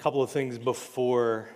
couple 0.00 0.22
of 0.22 0.30
things 0.30 0.56
before 0.56 1.46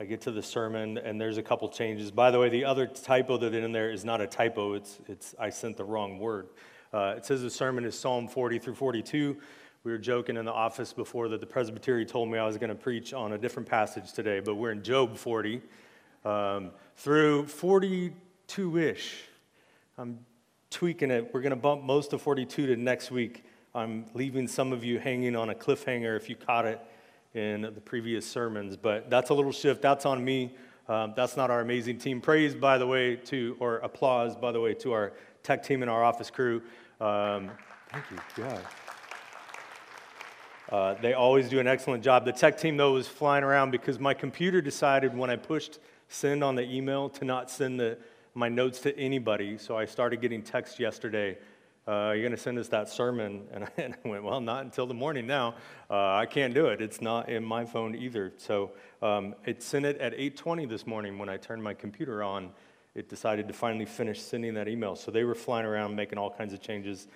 I 0.00 0.06
get 0.06 0.22
to 0.22 0.30
the 0.30 0.42
sermon, 0.42 0.96
and 0.96 1.20
there's 1.20 1.36
a 1.36 1.42
couple 1.42 1.68
changes. 1.68 2.10
By 2.10 2.30
the 2.30 2.38
way, 2.38 2.48
the 2.48 2.64
other 2.64 2.86
typo 2.86 3.36
that 3.36 3.52
in 3.52 3.72
there 3.72 3.90
is 3.90 4.06
not 4.06 4.22
a 4.22 4.26
typo, 4.26 4.72
it's, 4.72 4.98
it's 5.06 5.34
I 5.38 5.50
sent 5.50 5.76
the 5.76 5.84
wrong 5.84 6.18
word. 6.18 6.48
Uh, 6.94 7.12
it 7.18 7.26
says 7.26 7.42
the 7.42 7.50
sermon 7.50 7.84
is 7.84 7.98
Psalm 7.98 8.26
40 8.26 8.58
through 8.58 8.74
42. 8.74 9.36
We 9.84 9.92
were 9.92 9.98
joking 9.98 10.38
in 10.38 10.46
the 10.46 10.52
office 10.52 10.94
before 10.94 11.28
that 11.28 11.42
the 11.42 11.46
presbytery 11.46 12.06
told 12.06 12.30
me 12.30 12.38
I 12.38 12.46
was 12.46 12.56
going 12.56 12.70
to 12.70 12.74
preach 12.74 13.12
on 13.12 13.34
a 13.34 13.38
different 13.38 13.68
passage 13.68 14.14
today, 14.14 14.40
but 14.40 14.54
we're 14.54 14.72
in 14.72 14.82
Job 14.82 15.18
40 15.18 15.60
um, 16.24 16.70
through 16.96 17.48
42 17.48 18.78
ish. 18.78 19.24
I'm 19.98 20.20
tweaking 20.70 21.10
it. 21.10 21.34
We're 21.34 21.42
going 21.42 21.50
to 21.50 21.56
bump 21.56 21.82
most 21.82 22.14
of 22.14 22.22
42 22.22 22.68
to 22.68 22.76
next 22.76 23.10
week. 23.10 23.44
I'm 23.74 24.06
leaving 24.14 24.48
some 24.48 24.72
of 24.72 24.84
you 24.84 24.98
hanging 24.98 25.36
on 25.36 25.50
a 25.50 25.54
cliffhanger 25.54 26.16
if 26.16 26.30
you 26.30 26.34
caught 26.34 26.64
it 26.64 26.80
in 27.34 27.62
the 27.62 27.80
previous 27.80 28.26
sermons, 28.26 28.76
but 28.76 29.10
that's 29.10 29.30
a 29.30 29.34
little 29.34 29.52
shift. 29.52 29.82
That's 29.82 30.06
on 30.06 30.24
me. 30.24 30.56
Um, 30.88 31.12
that's 31.14 31.36
not 31.36 31.50
our 31.50 31.60
amazing 31.60 31.98
team. 31.98 32.20
Praise, 32.20 32.54
by 32.54 32.78
the 32.78 32.86
way, 32.86 33.16
to, 33.16 33.56
or 33.60 33.76
applause, 33.78 34.34
by 34.34 34.52
the 34.52 34.60
way, 34.60 34.72
to 34.74 34.92
our 34.92 35.12
tech 35.42 35.62
team 35.62 35.82
and 35.82 35.90
our 35.90 36.02
office 36.02 36.30
crew. 36.30 36.62
Um, 37.00 37.50
thank 37.90 38.04
you. 38.10 38.18
Yeah. 38.38 38.58
Uh, 40.70 40.94
they 41.00 41.14
always 41.14 41.48
do 41.48 41.60
an 41.60 41.66
excellent 41.66 42.02
job. 42.02 42.24
The 42.24 42.32
tech 42.32 42.58
team, 42.58 42.76
though, 42.76 42.92
was 42.92 43.06
flying 43.06 43.44
around 43.44 43.70
because 43.70 43.98
my 43.98 44.14
computer 44.14 44.60
decided 44.60 45.16
when 45.16 45.30
I 45.30 45.36
pushed 45.36 45.78
send 46.08 46.42
on 46.42 46.54
the 46.54 46.62
email 46.62 47.08
to 47.10 47.24
not 47.24 47.50
send 47.50 47.78
the, 47.78 47.98
my 48.34 48.48
notes 48.48 48.80
to 48.80 48.98
anybody. 48.98 49.58
So 49.58 49.76
I 49.76 49.84
started 49.84 50.20
getting 50.20 50.42
texts 50.42 50.80
yesterday 50.80 51.38
uh, 51.88 52.12
you're 52.12 52.20
going 52.20 52.32
to 52.32 52.36
send 52.36 52.58
us 52.58 52.68
that 52.68 52.88
sermon. 52.88 53.44
And 53.52 53.64
I, 53.78 53.80
and 53.80 53.96
I, 54.04 54.08
went, 54.08 54.22
well, 54.22 54.40
not 54.40 54.64
until 54.64 54.86
the 54.86 54.94
morning 54.94 55.26
now. 55.26 55.54
Uh, 55.88 56.14
I 56.14 56.26
can't 56.26 56.52
do 56.52 56.66
it. 56.66 56.82
It's 56.82 57.00
not 57.00 57.28
in 57.30 57.42
my 57.42 57.64
phone 57.64 57.94
either. 57.94 58.32
So 58.36 58.72
um, 59.00 59.34
it 59.46 59.62
sent 59.62 59.86
it 59.86 59.98
at 59.98 60.16
8.20 60.16 60.68
this 60.68 60.86
morning 60.86 61.18
when 61.18 61.28
I 61.28 61.38
turned 61.38 61.62
my 61.62 61.72
computer 61.72 62.22
on. 62.22 62.50
It 62.94 63.08
decided 63.08 63.48
to 63.48 63.54
finally 63.54 63.86
finish 63.86 64.20
sending 64.20 64.54
that 64.54 64.68
email. 64.68 64.96
So 64.96 65.10
they 65.10 65.24
were 65.24 65.34
flying 65.34 65.64
around 65.64 65.96
making 65.96 66.18
all 66.18 66.30
kinds 66.30 66.52
of 66.52 66.60
changes. 66.60 67.08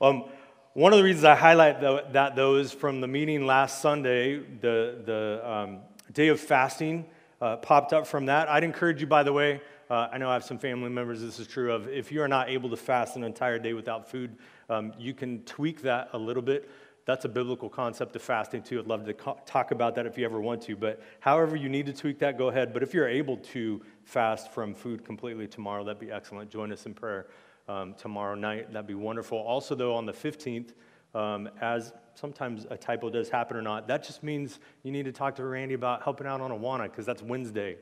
Um, 0.00 0.26
one 0.74 0.92
of 0.92 0.98
the 0.98 1.04
reasons 1.04 1.24
I 1.24 1.34
highlight 1.34 1.80
that, 2.12 2.36
though, 2.36 2.56
is 2.56 2.72
from 2.72 3.00
the 3.00 3.08
meeting 3.08 3.44
last 3.46 3.82
Sunday, 3.82 4.38
the, 4.38 5.02
the 5.04 5.40
um, 5.44 5.78
day 6.12 6.28
of 6.28 6.38
fasting 6.38 7.06
uh, 7.40 7.56
popped 7.56 7.92
up 7.92 8.06
from 8.06 8.26
that. 8.26 8.48
I'd 8.48 8.62
encourage 8.62 9.00
you, 9.00 9.08
by 9.08 9.24
the 9.24 9.32
way, 9.32 9.60
uh, 9.90 10.08
I 10.12 10.18
know 10.18 10.30
I 10.30 10.34
have 10.34 10.44
some 10.44 10.58
family 10.58 10.88
members 10.88 11.20
this 11.20 11.40
is 11.40 11.48
true 11.48 11.72
of. 11.72 11.88
If 11.88 12.12
you 12.12 12.22
are 12.22 12.28
not 12.28 12.48
able 12.48 12.70
to 12.70 12.76
fast 12.76 13.16
an 13.16 13.24
entire 13.24 13.58
day 13.58 13.72
without 13.72 14.08
food, 14.08 14.36
um, 14.68 14.92
you 14.96 15.12
can 15.12 15.42
tweak 15.42 15.82
that 15.82 16.10
a 16.12 16.18
little 16.18 16.42
bit. 16.42 16.70
That's 17.06 17.24
a 17.24 17.28
biblical 17.28 17.68
concept 17.68 18.14
of 18.14 18.22
fasting, 18.22 18.62
too. 18.62 18.78
I'd 18.78 18.86
love 18.86 19.04
to 19.06 19.14
co- 19.14 19.40
talk 19.46 19.72
about 19.72 19.96
that 19.96 20.06
if 20.06 20.16
you 20.16 20.24
ever 20.24 20.40
want 20.40 20.62
to. 20.62 20.76
But 20.76 21.02
however 21.18 21.56
you 21.56 21.68
need 21.68 21.86
to 21.86 21.92
tweak 21.92 22.20
that, 22.20 22.38
go 22.38 22.48
ahead. 22.48 22.72
But 22.72 22.84
if 22.84 22.94
you're 22.94 23.08
able 23.08 23.38
to 23.38 23.82
fast 24.04 24.52
from 24.52 24.74
food 24.74 25.04
completely 25.04 25.48
tomorrow, 25.48 25.82
that'd 25.82 25.98
be 25.98 26.12
excellent. 26.12 26.50
Join 26.50 26.70
us 26.70 26.86
in 26.86 26.94
prayer 26.94 27.26
um, 27.68 27.94
tomorrow 27.94 28.36
night. 28.36 28.72
That'd 28.72 28.86
be 28.86 28.94
wonderful. 28.94 29.38
Also, 29.38 29.74
though, 29.74 29.96
on 29.96 30.06
the 30.06 30.12
15th, 30.12 30.72
um, 31.16 31.48
as 31.60 31.92
sometimes 32.14 32.64
a 32.70 32.76
typo 32.76 33.10
does 33.10 33.28
happen 33.28 33.56
or 33.56 33.62
not, 33.62 33.88
that 33.88 34.04
just 34.04 34.22
means 34.22 34.60
you 34.84 34.92
need 34.92 35.06
to 35.06 35.12
talk 35.12 35.34
to 35.36 35.44
Randy 35.44 35.74
about 35.74 36.04
helping 36.04 36.28
out 36.28 36.40
on 36.40 36.52
Awana 36.52 36.84
because 36.84 37.06
that's 37.06 37.22
Wednesday. 37.22 37.76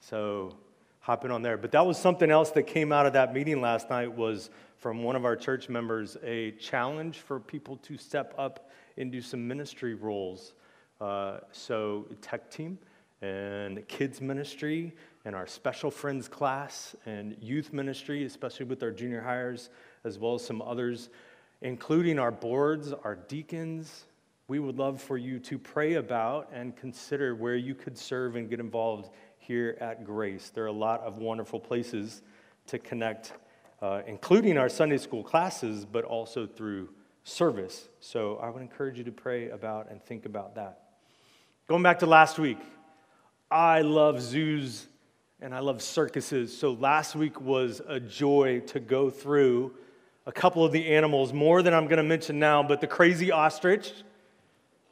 So 0.00 0.54
hopping 1.06 1.30
on 1.30 1.40
there. 1.40 1.56
But 1.56 1.70
that 1.70 1.86
was 1.86 1.96
something 1.96 2.32
else 2.32 2.50
that 2.50 2.64
came 2.64 2.90
out 2.90 3.06
of 3.06 3.12
that 3.12 3.32
meeting 3.32 3.60
last 3.60 3.90
night 3.90 4.12
was 4.12 4.50
from 4.78 5.04
one 5.04 5.14
of 5.14 5.24
our 5.24 5.36
church 5.36 5.68
members 5.68 6.16
a 6.24 6.50
challenge 6.58 7.18
for 7.18 7.38
people 7.38 7.76
to 7.76 7.96
step 7.96 8.34
up 8.36 8.70
and 8.98 9.12
do 9.12 9.20
some 9.20 9.46
ministry 9.46 9.94
roles. 9.94 10.54
Uh, 11.00 11.38
so 11.52 12.08
tech 12.22 12.50
team 12.50 12.76
and 13.22 13.86
kids 13.86 14.20
ministry 14.20 14.92
and 15.24 15.36
our 15.36 15.46
special 15.46 15.92
friends 15.92 16.26
class 16.26 16.96
and 17.06 17.36
youth 17.40 17.72
ministry, 17.72 18.24
especially 18.24 18.66
with 18.66 18.82
our 18.82 18.90
junior 18.90 19.22
highers, 19.24 19.68
as 20.02 20.18
well 20.18 20.34
as 20.34 20.44
some 20.44 20.60
others, 20.60 21.08
including 21.62 22.18
our 22.18 22.32
boards, 22.32 22.92
our 23.04 23.14
deacons. 23.14 24.06
We 24.48 24.58
would 24.58 24.76
love 24.76 25.00
for 25.00 25.18
you 25.18 25.38
to 25.38 25.56
pray 25.56 25.94
about 25.94 26.50
and 26.52 26.74
consider 26.74 27.36
where 27.36 27.54
you 27.54 27.76
could 27.76 27.96
serve 27.96 28.34
and 28.34 28.50
get 28.50 28.58
involved 28.58 29.10
here 29.46 29.76
at 29.80 30.04
Grace. 30.04 30.50
There 30.50 30.64
are 30.64 30.68
a 30.68 30.72
lot 30.72 31.02
of 31.02 31.18
wonderful 31.18 31.60
places 31.60 32.22
to 32.66 32.80
connect, 32.80 33.32
uh, 33.80 34.02
including 34.06 34.58
our 34.58 34.68
Sunday 34.68 34.98
school 34.98 35.22
classes, 35.22 35.84
but 35.84 36.04
also 36.04 36.46
through 36.46 36.88
service. 37.22 37.88
So 38.00 38.38
I 38.42 38.50
would 38.50 38.60
encourage 38.60 38.98
you 38.98 39.04
to 39.04 39.12
pray 39.12 39.50
about 39.50 39.88
and 39.88 40.02
think 40.02 40.26
about 40.26 40.56
that. 40.56 40.80
Going 41.68 41.82
back 41.82 42.00
to 42.00 42.06
last 42.06 42.40
week, 42.40 42.58
I 43.48 43.82
love 43.82 44.20
zoos 44.20 44.88
and 45.40 45.54
I 45.54 45.60
love 45.60 45.80
circuses. 45.80 46.56
So 46.56 46.72
last 46.72 47.14
week 47.14 47.40
was 47.40 47.80
a 47.86 48.00
joy 48.00 48.60
to 48.66 48.80
go 48.80 49.10
through 49.10 49.74
a 50.26 50.32
couple 50.32 50.64
of 50.64 50.72
the 50.72 50.88
animals, 50.88 51.32
more 51.32 51.62
than 51.62 51.72
I'm 51.72 51.84
going 51.84 51.98
to 51.98 52.02
mention 52.02 52.40
now, 52.40 52.64
but 52.64 52.80
the 52.80 52.88
crazy 52.88 53.30
ostrich, 53.30 53.92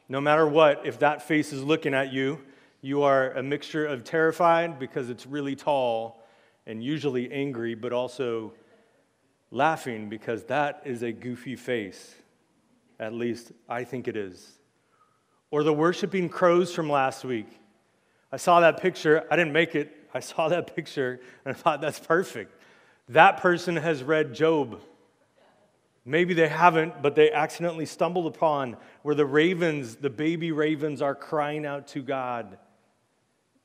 no 0.08 0.20
matter 0.20 0.46
what, 0.46 0.86
if 0.86 1.00
that 1.00 1.22
face 1.22 1.52
is 1.52 1.60
looking 1.60 1.92
at 1.92 2.12
you, 2.12 2.38
you 2.84 3.02
are 3.02 3.30
a 3.30 3.42
mixture 3.42 3.86
of 3.86 4.04
terrified 4.04 4.78
because 4.78 5.08
it's 5.08 5.24
really 5.24 5.56
tall 5.56 6.22
and 6.66 6.84
usually 6.84 7.32
angry, 7.32 7.74
but 7.74 7.94
also 7.94 8.52
laughing 9.50 10.10
because 10.10 10.44
that 10.44 10.82
is 10.84 11.02
a 11.02 11.10
goofy 11.10 11.56
face. 11.56 12.14
At 13.00 13.14
least 13.14 13.52
I 13.70 13.84
think 13.84 14.06
it 14.06 14.18
is. 14.18 14.58
Or 15.50 15.62
the 15.62 15.72
worshiping 15.72 16.28
crows 16.28 16.74
from 16.74 16.90
last 16.90 17.24
week. 17.24 17.46
I 18.30 18.36
saw 18.36 18.60
that 18.60 18.82
picture. 18.82 19.24
I 19.30 19.36
didn't 19.36 19.54
make 19.54 19.74
it. 19.74 19.90
I 20.12 20.20
saw 20.20 20.48
that 20.50 20.76
picture 20.76 21.20
and 21.46 21.56
I 21.56 21.58
thought, 21.58 21.80
that's 21.80 21.98
perfect. 21.98 22.54
That 23.08 23.38
person 23.38 23.76
has 23.76 24.02
read 24.02 24.34
Job. 24.34 24.78
Maybe 26.04 26.34
they 26.34 26.48
haven't, 26.48 27.00
but 27.00 27.14
they 27.14 27.32
accidentally 27.32 27.86
stumbled 27.86 28.26
upon 28.26 28.76
where 29.00 29.14
the 29.14 29.24
ravens, 29.24 29.96
the 29.96 30.10
baby 30.10 30.52
ravens, 30.52 31.00
are 31.00 31.14
crying 31.14 31.64
out 31.64 31.86
to 31.88 32.02
God 32.02 32.58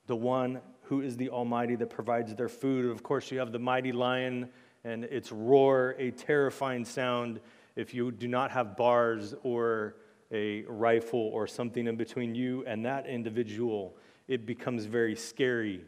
the 0.10 0.16
one 0.16 0.60
who 0.82 1.02
is 1.02 1.16
the 1.18 1.30
Almighty 1.30 1.76
that 1.76 1.92
provides 1.92 2.34
their 2.34 2.50
food. 2.50 2.84
Of 2.86 3.04
course, 3.04 3.32
you 3.32 3.38
have 3.38 3.52
the 3.52 3.60
mighty 3.60 3.92
lion 3.92 4.50
and 4.84 5.04
its 5.04 5.32
roar, 5.32 5.96
a 6.00 6.10
terrifying 6.10 6.84
sound. 6.84 7.40
If 7.76 7.94
you 7.94 8.12
do 8.12 8.28
not 8.28 8.50
have 8.50 8.76
bars 8.76 9.36
or 9.44 9.98
a 10.32 10.64
rifle 10.64 11.20
or 11.20 11.46
something 11.46 11.86
in 11.86 11.96
between 11.96 12.34
you 12.34 12.66
and 12.66 12.84
that 12.86 13.06
individual, 13.06 13.96
it 14.28 14.48
becomes 14.48 14.86
very 14.86 15.16
scary 15.16 15.82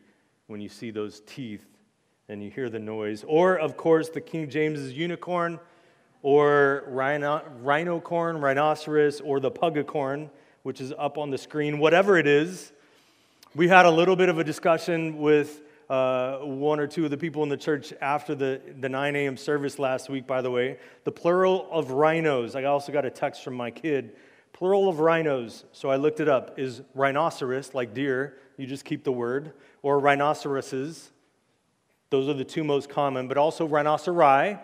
when 0.46 0.62
you 0.62 0.70
see 0.70 0.92
those 0.92 1.22
teeth 1.26 1.66
and 2.30 2.44
you 2.44 2.52
hear 2.52 2.70
the 2.70 2.80
noise. 2.80 3.26
Or, 3.28 3.58
of 3.58 3.76
course, 3.76 4.10
the 4.10 4.22
King 4.22 4.52
James's 4.52 4.94
unicorn, 4.94 5.60
or 6.22 6.84
rhino, 6.90 7.42
rhinocorn, 7.64 8.40
rhinoceros, 8.40 9.20
or 9.20 9.40
the 9.40 9.50
pugacorn, 9.50 10.30
which 10.62 10.80
is 10.80 10.94
up 11.00 11.18
on 11.18 11.32
the 11.32 11.40
screen. 11.40 11.80
Whatever 11.80 12.18
it 12.18 12.28
is, 12.28 12.72
we 13.54 13.68
had 13.68 13.86
a 13.86 13.92
little 13.92 14.16
bit 14.16 14.30
of 14.30 14.40
a 14.40 14.44
discussion 14.46 15.18
with 15.18 15.62
uh, 15.90 16.38
one 16.38 16.80
or 16.80 16.88
two 16.88 17.04
of 17.04 17.12
the 17.12 17.18
people 17.18 17.44
in 17.44 17.50
the 17.50 17.58
church 17.58 17.94
after 18.00 18.34
the, 18.34 18.62
the 18.80 18.88
9 18.88 19.14
a.m. 19.18 19.36
service 19.36 19.78
last 19.78 20.10
week, 20.10 20.26
by 20.26 20.42
the 20.42 20.50
way. 20.50 20.78
The 21.04 21.12
plural 21.12 21.68
of 21.70 21.92
rhinos, 21.92 22.56
I 22.56 22.64
also 22.64 22.94
got 22.94 23.04
a 23.04 23.10
text 23.10 23.44
from 23.44 23.56
my 23.56 23.70
kid. 23.70 24.16
Plural 24.54 24.88
of 24.88 25.02
rhinos, 25.02 25.66
so 25.74 25.90
I 25.90 25.98
looked 25.98 26.22
it 26.22 26.30
up, 26.30 26.58
is 26.58 26.82
rhinoceros, 26.96 27.74
like 27.74 27.94
deer, 27.94 28.38
you 28.56 28.66
just 28.66 28.86
keep 28.86 29.04
the 29.04 29.12
word, 29.12 29.52
or 29.82 30.00
rhinoceroses. 30.00 31.10
Those 32.10 32.30
are 32.30 32.34
the 32.34 32.46
two 32.46 32.64
most 32.64 32.88
common, 32.88 33.28
but 33.28 33.38
also 33.38 33.68
rhinoceri, 33.68 34.60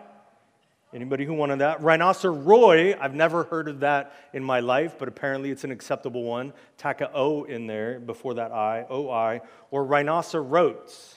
Anybody 0.98 1.26
who 1.26 1.36
wanted 1.36 1.60
that? 1.60 1.80
Rhinoceroi, 1.82 2.98
I've 3.00 3.14
never 3.14 3.44
heard 3.44 3.68
of 3.68 3.82
that 3.82 4.14
in 4.34 4.44
my 4.44 4.62
life, 4.62 4.96
but 4.98 5.08
apparently 5.08 5.52
it's 5.52 5.64
an 5.64 5.70
acceptable 5.70 6.24
one. 6.24 6.54
Tack 6.76 7.02
a 7.02 7.12
O 7.14 7.44
in 7.44 7.68
there 7.68 8.00
before 8.00 8.34
that 8.34 8.52
I, 8.52 8.84
O-I, 8.90 9.42
or 9.70 9.86
rhinoceros. 9.86 11.14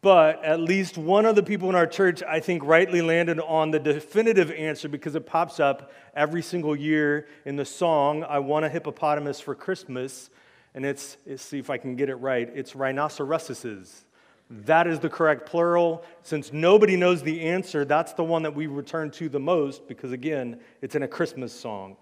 But 0.00 0.44
at 0.44 0.58
least 0.58 0.98
one 0.98 1.24
of 1.24 1.36
the 1.36 1.42
people 1.44 1.68
in 1.68 1.76
our 1.76 1.86
church, 1.86 2.20
I 2.24 2.40
think, 2.40 2.64
rightly 2.64 3.00
landed 3.00 3.38
on 3.38 3.70
the 3.70 3.78
definitive 3.78 4.50
answer 4.50 4.88
because 4.88 5.14
it 5.14 5.24
pops 5.24 5.60
up 5.60 5.92
every 6.16 6.42
single 6.42 6.74
year 6.74 7.28
in 7.44 7.54
the 7.54 7.64
song, 7.64 8.24
I 8.24 8.40
Want 8.40 8.64
a 8.64 8.70
Hippopotamus 8.70 9.38
for 9.38 9.54
Christmas. 9.54 10.30
And 10.74 10.84
it's, 10.84 11.16
let's 11.24 11.44
see 11.44 11.60
if 11.60 11.70
I 11.70 11.78
can 11.78 11.94
get 11.94 12.08
it 12.08 12.16
right, 12.16 12.50
it's 12.52 12.74
rhinoceroses. 12.74 14.04
That 14.52 14.86
is 14.86 15.00
the 15.00 15.08
correct 15.08 15.46
plural. 15.46 16.04
Since 16.22 16.52
nobody 16.52 16.94
knows 16.94 17.22
the 17.22 17.40
answer, 17.40 17.86
that's 17.86 18.12
the 18.12 18.22
one 18.22 18.42
that 18.42 18.54
we 18.54 18.66
return 18.66 19.10
to 19.12 19.30
the 19.30 19.40
most 19.40 19.88
because, 19.88 20.12
again, 20.12 20.60
it's 20.82 20.94
in 20.94 21.02
a 21.02 21.08
Christmas 21.08 21.58
song. 21.58 21.96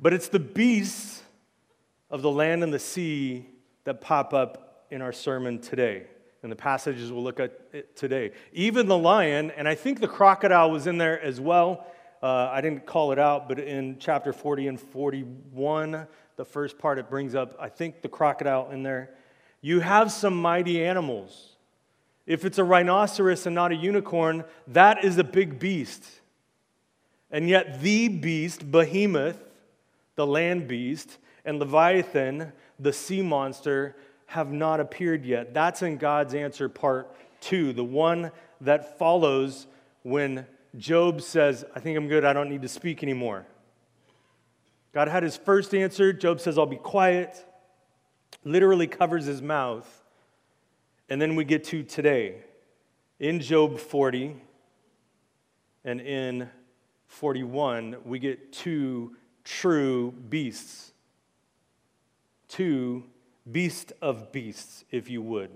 But 0.00 0.14
it's 0.14 0.28
the 0.28 0.38
beasts 0.38 1.22
of 2.08 2.22
the 2.22 2.30
land 2.30 2.62
and 2.62 2.72
the 2.72 2.78
sea 2.78 3.46
that 3.84 4.00
pop 4.00 4.32
up 4.32 4.86
in 4.90 5.02
our 5.02 5.12
sermon 5.12 5.58
today, 5.58 6.06
in 6.42 6.48
the 6.48 6.56
passages 6.56 7.12
we'll 7.12 7.22
look 7.22 7.38
at 7.38 7.94
today. 7.94 8.32
Even 8.54 8.86
the 8.86 8.96
lion, 8.96 9.50
and 9.50 9.68
I 9.68 9.74
think 9.74 10.00
the 10.00 10.08
crocodile 10.08 10.70
was 10.70 10.86
in 10.86 10.96
there 10.96 11.20
as 11.20 11.38
well. 11.38 11.86
Uh, 12.22 12.48
I 12.50 12.62
didn't 12.62 12.86
call 12.86 13.12
it 13.12 13.18
out, 13.18 13.46
but 13.46 13.58
in 13.58 13.98
chapter 13.98 14.32
40 14.32 14.68
and 14.68 14.80
41, 14.80 16.06
the 16.36 16.44
first 16.46 16.78
part 16.78 16.98
it 16.98 17.10
brings 17.10 17.34
up, 17.34 17.54
I 17.60 17.68
think 17.68 18.00
the 18.00 18.08
crocodile 18.08 18.70
in 18.70 18.82
there. 18.82 19.10
You 19.60 19.80
have 19.80 20.12
some 20.12 20.40
mighty 20.40 20.84
animals. 20.84 21.56
If 22.26 22.44
it's 22.44 22.58
a 22.58 22.64
rhinoceros 22.64 23.46
and 23.46 23.54
not 23.54 23.72
a 23.72 23.76
unicorn, 23.76 24.44
that 24.68 25.04
is 25.04 25.18
a 25.18 25.24
big 25.24 25.58
beast. 25.58 26.04
And 27.30 27.48
yet, 27.48 27.80
the 27.80 28.08
beast, 28.08 28.70
Behemoth, 28.70 29.38
the 30.14 30.26
land 30.26 30.68
beast, 30.68 31.18
and 31.44 31.58
Leviathan, 31.58 32.52
the 32.78 32.92
sea 32.92 33.22
monster, 33.22 33.96
have 34.26 34.52
not 34.52 34.80
appeared 34.80 35.24
yet. 35.24 35.54
That's 35.54 35.82
in 35.82 35.96
God's 35.96 36.34
answer, 36.34 36.68
part 36.68 37.14
two, 37.40 37.72
the 37.72 37.84
one 37.84 38.30
that 38.60 38.98
follows 38.98 39.66
when 40.02 40.46
Job 40.76 41.22
says, 41.22 41.64
I 41.74 41.80
think 41.80 41.96
I'm 41.96 42.08
good, 42.08 42.24
I 42.24 42.32
don't 42.32 42.50
need 42.50 42.62
to 42.62 42.68
speak 42.68 43.02
anymore. 43.02 43.46
God 44.92 45.08
had 45.08 45.22
his 45.22 45.36
first 45.36 45.74
answer. 45.74 46.12
Job 46.12 46.40
says, 46.40 46.58
I'll 46.58 46.66
be 46.66 46.76
quiet, 46.76 47.44
literally 48.44 48.86
covers 48.86 49.26
his 49.26 49.42
mouth. 49.42 50.04
And 51.08 51.20
then 51.20 51.36
we 51.36 51.44
get 51.44 51.64
to 51.64 51.82
today. 51.82 52.36
In 53.18 53.40
Job 53.40 53.78
40 53.78 54.36
and 55.84 56.00
in 56.00 56.48
41, 57.06 57.96
we 58.04 58.18
get 58.18 58.52
two 58.52 59.16
true 59.44 60.12
beasts. 60.12 60.92
Two 62.48 63.04
beast 63.50 63.92
of 64.00 64.30
beasts, 64.30 64.84
if 64.90 65.10
you 65.10 65.22
would. 65.22 65.50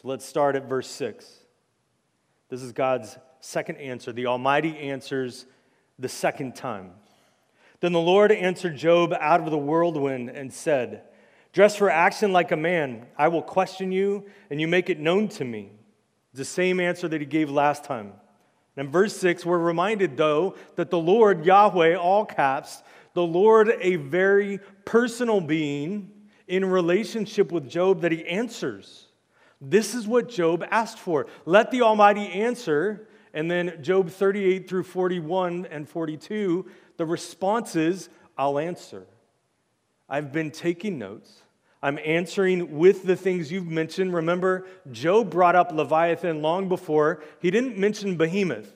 So 0.00 0.08
let's 0.08 0.24
start 0.24 0.56
at 0.56 0.68
verse 0.68 0.88
6. 0.88 1.26
This 2.48 2.62
is 2.62 2.72
God's 2.72 3.18
second 3.40 3.76
answer. 3.76 4.12
The 4.12 4.26
Almighty 4.26 4.76
answers 4.78 5.46
the 5.98 6.08
second 6.08 6.56
time. 6.56 6.92
Then 7.80 7.92
the 7.92 8.00
Lord 8.00 8.32
answered 8.32 8.76
Job 8.76 9.14
out 9.18 9.40
of 9.40 9.50
the 9.50 9.58
whirlwind 9.58 10.30
and 10.30 10.52
said, 10.52 11.02
Dress 11.52 11.76
for 11.76 11.90
action 11.90 12.32
like 12.32 12.52
a 12.52 12.56
man. 12.56 13.06
I 13.18 13.28
will 13.28 13.42
question 13.42 13.90
you, 13.90 14.26
and 14.50 14.60
you 14.60 14.68
make 14.68 14.88
it 14.88 15.00
known 15.00 15.28
to 15.28 15.44
me. 15.44 15.72
The 16.32 16.44
same 16.44 16.78
answer 16.78 17.08
that 17.08 17.20
he 17.20 17.26
gave 17.26 17.50
last 17.50 17.84
time. 17.84 18.12
And 18.76 18.86
in 18.86 18.92
verse 18.92 19.16
6, 19.16 19.44
we're 19.44 19.58
reminded, 19.58 20.16
though, 20.16 20.54
that 20.76 20.90
the 20.90 20.98
Lord, 20.98 21.44
Yahweh, 21.44 21.96
all 21.96 22.24
caps, 22.24 22.82
the 23.14 23.22
Lord, 23.26 23.72
a 23.80 23.96
very 23.96 24.60
personal 24.84 25.40
being 25.40 26.12
in 26.46 26.64
relationship 26.64 27.50
with 27.50 27.68
Job, 27.68 28.02
that 28.02 28.12
he 28.12 28.24
answers. 28.26 29.08
This 29.60 29.94
is 29.94 30.06
what 30.06 30.28
Job 30.28 30.64
asked 30.70 30.98
for. 30.98 31.26
Let 31.44 31.70
the 31.70 31.82
Almighty 31.82 32.28
answer. 32.28 33.08
And 33.34 33.50
then 33.50 33.82
Job 33.82 34.10
38 34.10 34.68
through 34.68 34.84
41 34.84 35.66
and 35.70 35.88
42, 35.88 36.66
the 36.96 37.06
response 37.06 37.76
is, 37.76 38.08
I'll 38.36 38.58
answer. 38.58 39.06
I've 40.10 40.32
been 40.32 40.50
taking 40.50 40.98
notes. 40.98 41.42
I'm 41.82 41.98
answering 42.04 42.76
with 42.76 43.04
the 43.04 43.16
things 43.16 43.50
you've 43.50 43.68
mentioned. 43.68 44.12
Remember, 44.12 44.66
Job 44.90 45.30
brought 45.30 45.56
up 45.56 45.72
Leviathan 45.72 46.42
long 46.42 46.68
before. 46.68 47.22
He 47.40 47.50
didn't 47.50 47.78
mention 47.78 48.16
Behemoth. 48.16 48.74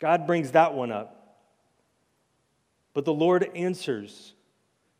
God 0.00 0.26
brings 0.26 0.52
that 0.52 0.74
one 0.74 0.90
up. 0.90 1.38
But 2.94 3.04
the 3.04 3.12
Lord 3.12 3.48
answers. 3.54 4.32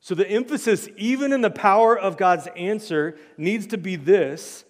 So 0.01 0.15
the 0.15 0.29
emphasis, 0.29 0.89
even 0.97 1.33
in 1.33 1.41
the 1.41 1.51
power 1.51 1.99
of 1.99 2.17
God's 2.17 2.47
answer, 2.55 3.17
needs 3.37 3.67
to 3.69 3.79
be 3.79 3.97
this 3.97 4.65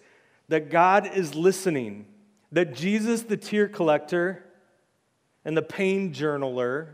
that 0.49 0.69
God 0.69 1.09
is 1.15 1.35
listening, 1.35 2.05
that 2.51 2.75
Jesus, 2.75 3.23
the 3.23 3.37
tear 3.37 3.67
collector 3.67 4.43
and 5.45 5.55
the 5.55 5.61
pain 5.61 6.13
journaler, 6.13 6.89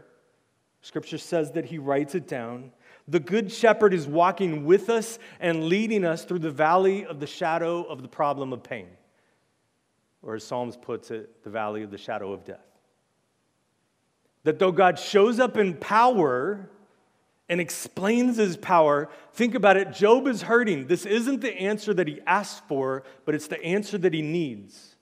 scripture 0.81 1.17
says 1.17 1.51
that 1.51 1.65
he 1.65 1.77
writes 1.77 2.15
it 2.15 2.27
down 2.27 2.71
the 3.09 3.19
Good 3.19 3.51
Shepherd 3.51 3.93
is 3.93 4.07
walking 4.07 4.65
with 4.65 4.89
us 4.89 5.17
and 5.39 5.65
leading 5.65 6.05
us 6.05 6.25
through 6.25 6.39
the 6.39 6.51
valley 6.51 7.05
of 7.05 7.19
the 7.19 7.27
shadow 7.27 7.83
of 7.83 8.01
the 8.01 8.07
problem 8.07 8.53
of 8.53 8.61
pain. 8.61 8.87
Or 10.21 10.35
as 10.35 10.43
Psalms 10.43 10.77
puts 10.77 11.11
it, 11.11 11.43
the 11.43 11.49
valley 11.49 11.81
of 11.81 11.91
the 11.91 11.97
shadow 11.97 12.31
of 12.33 12.45
death. 12.45 12.65
That 14.43 14.59
though 14.59 14.71
God 14.71 14.99
shows 14.99 15.39
up 15.39 15.57
in 15.57 15.75
power 15.75 16.69
and 17.47 17.59
explains 17.59 18.37
his 18.37 18.55
power, 18.57 19.09
think 19.33 19.55
about 19.55 19.75
it 19.75 19.91
Job 19.91 20.27
is 20.27 20.43
hurting. 20.43 20.87
This 20.87 21.05
isn't 21.05 21.41
the 21.41 21.53
answer 21.53 21.93
that 21.93 22.07
he 22.07 22.19
asked 22.27 22.67
for, 22.67 23.03
but 23.25 23.33
it's 23.33 23.47
the 23.47 23.61
answer 23.63 23.97
that 23.97 24.13
he 24.13 24.21
needs. 24.21 24.95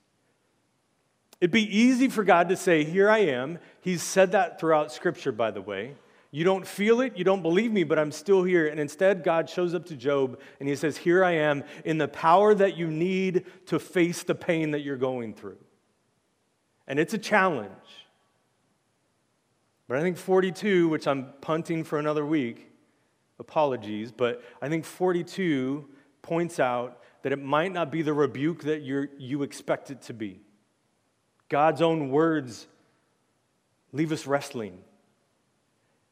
It'd 1.40 1.52
be 1.52 1.76
easy 1.76 2.08
for 2.08 2.24
God 2.24 2.48
to 2.48 2.56
say, 2.56 2.84
Here 2.84 3.10
I 3.10 3.18
am. 3.18 3.58
He's 3.80 4.02
said 4.02 4.32
that 4.32 4.58
throughout 4.58 4.92
Scripture, 4.92 5.30
by 5.30 5.50
the 5.50 5.62
way. 5.62 5.94
You 6.30 6.44
don't 6.44 6.66
feel 6.66 7.00
it, 7.00 7.16
you 7.16 7.24
don't 7.24 7.40
believe 7.40 7.72
me, 7.72 7.84
but 7.84 7.98
I'm 7.98 8.12
still 8.12 8.42
here. 8.42 8.66
And 8.66 8.78
instead, 8.78 9.24
God 9.24 9.48
shows 9.48 9.74
up 9.74 9.86
to 9.86 9.96
Job 9.96 10.38
and 10.60 10.68
he 10.68 10.76
says, 10.76 10.98
Here 10.98 11.24
I 11.24 11.32
am 11.32 11.64
in 11.84 11.96
the 11.96 12.08
power 12.08 12.54
that 12.54 12.76
you 12.76 12.86
need 12.88 13.46
to 13.66 13.78
face 13.78 14.22
the 14.22 14.34
pain 14.34 14.72
that 14.72 14.80
you're 14.80 14.96
going 14.96 15.32
through. 15.32 15.58
And 16.86 16.98
it's 16.98 17.14
a 17.14 17.18
challenge. 17.18 17.70
But 19.86 19.96
I 19.96 20.02
think 20.02 20.18
42, 20.18 20.88
which 20.88 21.06
I'm 21.06 21.32
punting 21.40 21.82
for 21.82 21.98
another 21.98 22.26
week, 22.26 22.70
apologies, 23.38 24.12
but 24.12 24.42
I 24.60 24.68
think 24.68 24.84
42 24.84 25.88
points 26.20 26.60
out 26.60 27.02
that 27.22 27.32
it 27.32 27.42
might 27.42 27.72
not 27.72 27.90
be 27.90 28.02
the 28.02 28.12
rebuke 28.12 28.64
that 28.64 28.82
you 28.82 29.08
you 29.16 29.42
expect 29.42 29.90
it 29.90 30.02
to 30.02 30.12
be. 30.12 30.40
God's 31.48 31.80
own 31.80 32.10
words 32.10 32.66
leave 33.92 34.12
us 34.12 34.26
wrestling. 34.26 34.78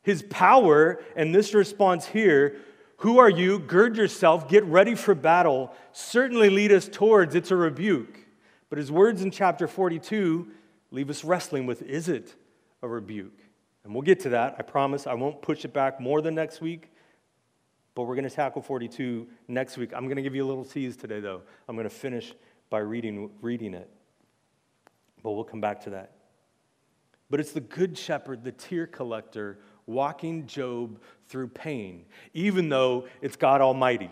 His 0.06 0.22
power 0.22 1.02
and 1.16 1.34
this 1.34 1.52
response 1.52 2.06
here, 2.06 2.58
who 2.98 3.18
are 3.18 3.28
you? 3.28 3.58
Gird 3.58 3.96
yourself, 3.96 4.48
get 4.48 4.62
ready 4.66 4.94
for 4.94 5.16
battle, 5.16 5.74
certainly 5.90 6.48
lead 6.48 6.70
us 6.70 6.88
towards 6.88 7.34
it's 7.34 7.50
a 7.50 7.56
rebuke. 7.56 8.20
But 8.68 8.78
his 8.78 8.92
words 8.92 9.22
in 9.22 9.32
chapter 9.32 9.66
42 9.66 10.46
leave 10.92 11.10
us 11.10 11.24
wrestling 11.24 11.66
with 11.66 11.82
is 11.82 12.08
it 12.08 12.36
a 12.82 12.88
rebuke? 12.88 13.36
And 13.82 13.92
we'll 13.92 14.02
get 14.02 14.20
to 14.20 14.28
that. 14.28 14.54
I 14.60 14.62
promise 14.62 15.08
I 15.08 15.14
won't 15.14 15.42
push 15.42 15.64
it 15.64 15.72
back 15.72 16.00
more 16.00 16.22
than 16.22 16.36
next 16.36 16.60
week. 16.60 16.92
But 17.96 18.04
we're 18.04 18.14
going 18.14 18.28
to 18.28 18.34
tackle 18.34 18.62
42 18.62 19.26
next 19.48 19.76
week. 19.76 19.90
I'm 19.92 20.04
going 20.04 20.18
to 20.18 20.22
give 20.22 20.36
you 20.36 20.44
a 20.44 20.46
little 20.46 20.64
tease 20.64 20.96
today, 20.96 21.18
though. 21.18 21.42
I'm 21.68 21.74
going 21.74 21.88
to 21.88 21.94
finish 21.94 22.32
by 22.70 22.78
reading, 22.78 23.28
reading 23.42 23.74
it. 23.74 23.90
But 25.24 25.32
we'll 25.32 25.42
come 25.42 25.60
back 25.60 25.80
to 25.82 25.90
that. 25.90 26.12
But 27.28 27.40
it's 27.40 27.50
the 27.50 27.60
good 27.60 27.98
shepherd, 27.98 28.44
the 28.44 28.52
tear 28.52 28.86
collector, 28.86 29.58
walking 29.86 30.46
Job 30.46 31.00
through 31.28 31.48
pain, 31.48 32.04
even 32.34 32.68
though 32.68 33.06
it's 33.20 33.36
God 33.36 33.60
Almighty. 33.60 34.10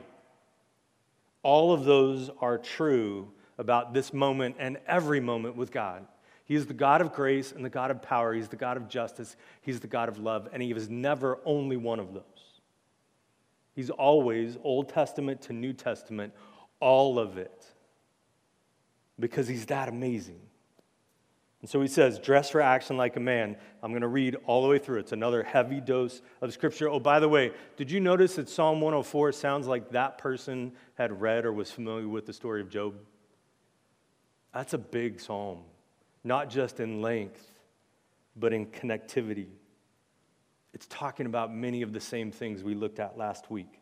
All 1.43 1.73
of 1.73 1.85
those 1.85 2.31
are 2.41 2.59
true 2.59 3.31
about 3.59 3.93
this 3.93 4.13
moment 4.13 4.57
and 4.59 4.79
every 4.87 5.21
moment 5.21 5.57
with 5.57 5.71
God. 5.71 6.07
He 6.45 6.55
is 6.55 6.67
the 6.67 6.75
God 6.75 7.01
of 7.01 7.13
grace 7.13 7.53
and 7.53 7.65
the 7.65 7.71
God 7.71 7.91
of 7.91 8.03
power. 8.03 8.35
He's 8.35 8.49
the 8.49 8.57
God 8.57 8.77
of 8.77 8.89
justice. 8.89 9.37
He's 9.63 9.81
the 9.81 9.87
God 9.87 10.09
of 10.09 10.19
love. 10.19 10.49
And 10.53 10.63
He 10.63 10.71
is 10.73 10.91
never 10.91 11.39
only 11.45 11.77
one 11.77 12.01
of 12.01 12.13
those. 12.13 12.23
He's 13.75 13.91
always 13.91 14.57
Old 14.63 14.89
Testament 14.89 15.43
to 15.43 15.53
New 15.53 15.73
Testament, 15.73 16.33
all 16.81 17.19
of 17.19 17.39
it, 17.39 17.67
because 19.19 19.49
He's 19.49 19.67
that 19.67 19.89
amazing. 19.89 20.41
And 21.65 21.71
so 21.71 21.81
he 21.81 21.89
says, 21.89 22.19
dress 22.19 22.51
for 22.51 22.61
action 22.61 22.99
like 22.99 23.17
a 23.17 23.21
man. 23.21 23.57
I'm 23.83 23.91
going 23.91 24.03
to 24.03 24.07
read 24.07 24.37
all 24.45 24.61
the 24.61 24.69
way 24.69 24.79
through. 24.79 24.99
It's 24.99 25.13
another 25.13 25.43
heavy 25.43 25.81
dose 25.81 26.21
of 26.43 26.53
scripture. 26.53 26.91
Oh, 26.91 27.01
by 27.01 27.21
the 27.21 27.29
way, 27.31 27.53
did 27.79 27.91
you 27.91 28.01
notice 28.01 28.35
that 28.35 28.51
Psalm 28.51 28.83
104 28.83 29.33
sounds 29.33 29.67
like 29.67 29.93
that 29.93 30.19
person 30.19 30.73
had 30.97 31.23
read 31.23 31.47
or 31.47 31.55
was 31.55 31.71
familiar 31.71 32.07
with 32.07 32.27
the 32.27 32.35
story 32.35 32.61
of 32.61 32.69
Job? 32.69 32.97
That's 34.53 34.75
a 34.75 34.79
big 34.79 35.19
psalm, 35.19 35.61
not 36.23 36.51
just 36.51 36.81
in 36.81 37.01
length, 37.01 37.51
but 38.37 38.53
in 38.53 38.67
connectivity. 38.67 39.47
It's 40.75 40.87
talking 40.89 41.25
about 41.25 41.51
many 41.51 41.81
of 41.81 41.95
the 41.95 42.01
same 42.01 42.31
things 42.31 42.63
we 42.63 42.75
looked 42.75 43.01
at 43.01 43.17
last 43.17 43.51
week. 43.51 43.81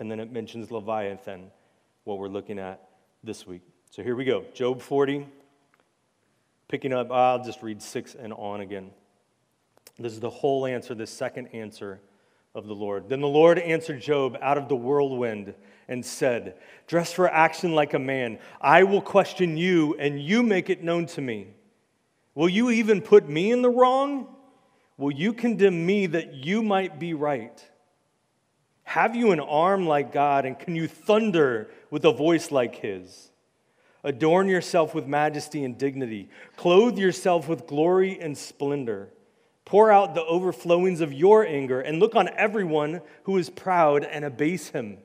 And 0.00 0.10
then 0.10 0.18
it 0.18 0.32
mentions 0.32 0.72
Leviathan, 0.72 1.52
what 2.02 2.18
we're 2.18 2.26
looking 2.26 2.58
at 2.58 2.88
this 3.22 3.46
week. 3.46 3.62
So 3.92 4.02
here 4.02 4.16
we 4.16 4.24
go 4.24 4.46
Job 4.52 4.82
40, 4.82 5.28
Picking 6.68 6.92
up, 6.92 7.10
I'll 7.10 7.42
just 7.42 7.62
read 7.62 7.82
six 7.82 8.14
and 8.14 8.32
on 8.32 8.60
again. 8.60 8.90
This 9.98 10.12
is 10.12 10.20
the 10.20 10.30
whole 10.30 10.66
answer, 10.66 10.94
the 10.94 11.06
second 11.06 11.48
answer 11.48 12.00
of 12.54 12.66
the 12.66 12.74
Lord. 12.74 13.08
Then 13.08 13.20
the 13.20 13.28
Lord 13.28 13.58
answered 13.58 14.00
Job 14.00 14.36
out 14.40 14.58
of 14.58 14.68
the 14.68 14.76
whirlwind 14.76 15.54
and 15.88 16.04
said, 16.04 16.56
Dress 16.86 17.12
for 17.12 17.28
action 17.28 17.74
like 17.74 17.94
a 17.94 17.98
man. 17.98 18.38
I 18.60 18.84
will 18.84 19.02
question 19.02 19.56
you, 19.56 19.94
and 19.98 20.20
you 20.20 20.42
make 20.42 20.70
it 20.70 20.82
known 20.82 21.06
to 21.06 21.20
me. 21.20 21.48
Will 22.34 22.48
you 22.48 22.70
even 22.70 23.00
put 23.00 23.28
me 23.28 23.52
in 23.52 23.62
the 23.62 23.70
wrong? 23.70 24.28
Will 24.96 25.12
you 25.12 25.32
condemn 25.32 25.84
me 25.84 26.06
that 26.06 26.34
you 26.34 26.62
might 26.62 26.98
be 26.98 27.14
right? 27.14 27.64
Have 28.84 29.16
you 29.16 29.32
an 29.32 29.40
arm 29.40 29.86
like 29.86 30.12
God, 30.12 30.44
and 30.44 30.58
can 30.58 30.76
you 30.76 30.86
thunder 30.86 31.70
with 31.90 32.04
a 32.04 32.12
voice 32.12 32.50
like 32.50 32.76
his? 32.76 33.30
Adorn 34.04 34.48
yourself 34.48 34.94
with 34.94 35.06
majesty 35.06 35.64
and 35.64 35.78
dignity. 35.78 36.28
Clothe 36.56 36.98
yourself 36.98 37.48
with 37.48 37.66
glory 37.66 38.20
and 38.20 38.36
splendor. 38.36 39.08
Pour 39.64 39.90
out 39.90 40.14
the 40.14 40.24
overflowings 40.24 41.00
of 41.00 41.12
your 41.12 41.46
anger 41.46 41.80
and 41.80 41.98
look 41.98 42.14
on 42.14 42.28
everyone 42.36 43.00
who 43.22 43.38
is 43.38 43.48
proud 43.48 44.04
and 44.04 44.24
abase 44.24 44.68
him. 44.68 44.98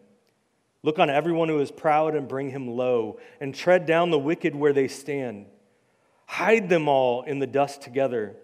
Look 0.84 1.00
on 1.00 1.10
everyone 1.10 1.48
who 1.50 1.60
is 1.60 1.72
proud 1.72 2.14
and 2.16 2.28
bring 2.28 2.52
him 2.52 2.68
low, 2.68 3.20
and 3.42 3.54
tread 3.54 3.86
down 3.86 4.12
the 4.12 4.20
wicked 4.20 4.56
where 4.56 4.74
they 4.74 4.88
stand. 4.88 5.46
Hide 6.26 6.70
them 6.70 6.88
all 6.88 7.24
in 7.24 7.40
the 7.40 7.48
dust 7.48 7.82
together, 7.82 8.36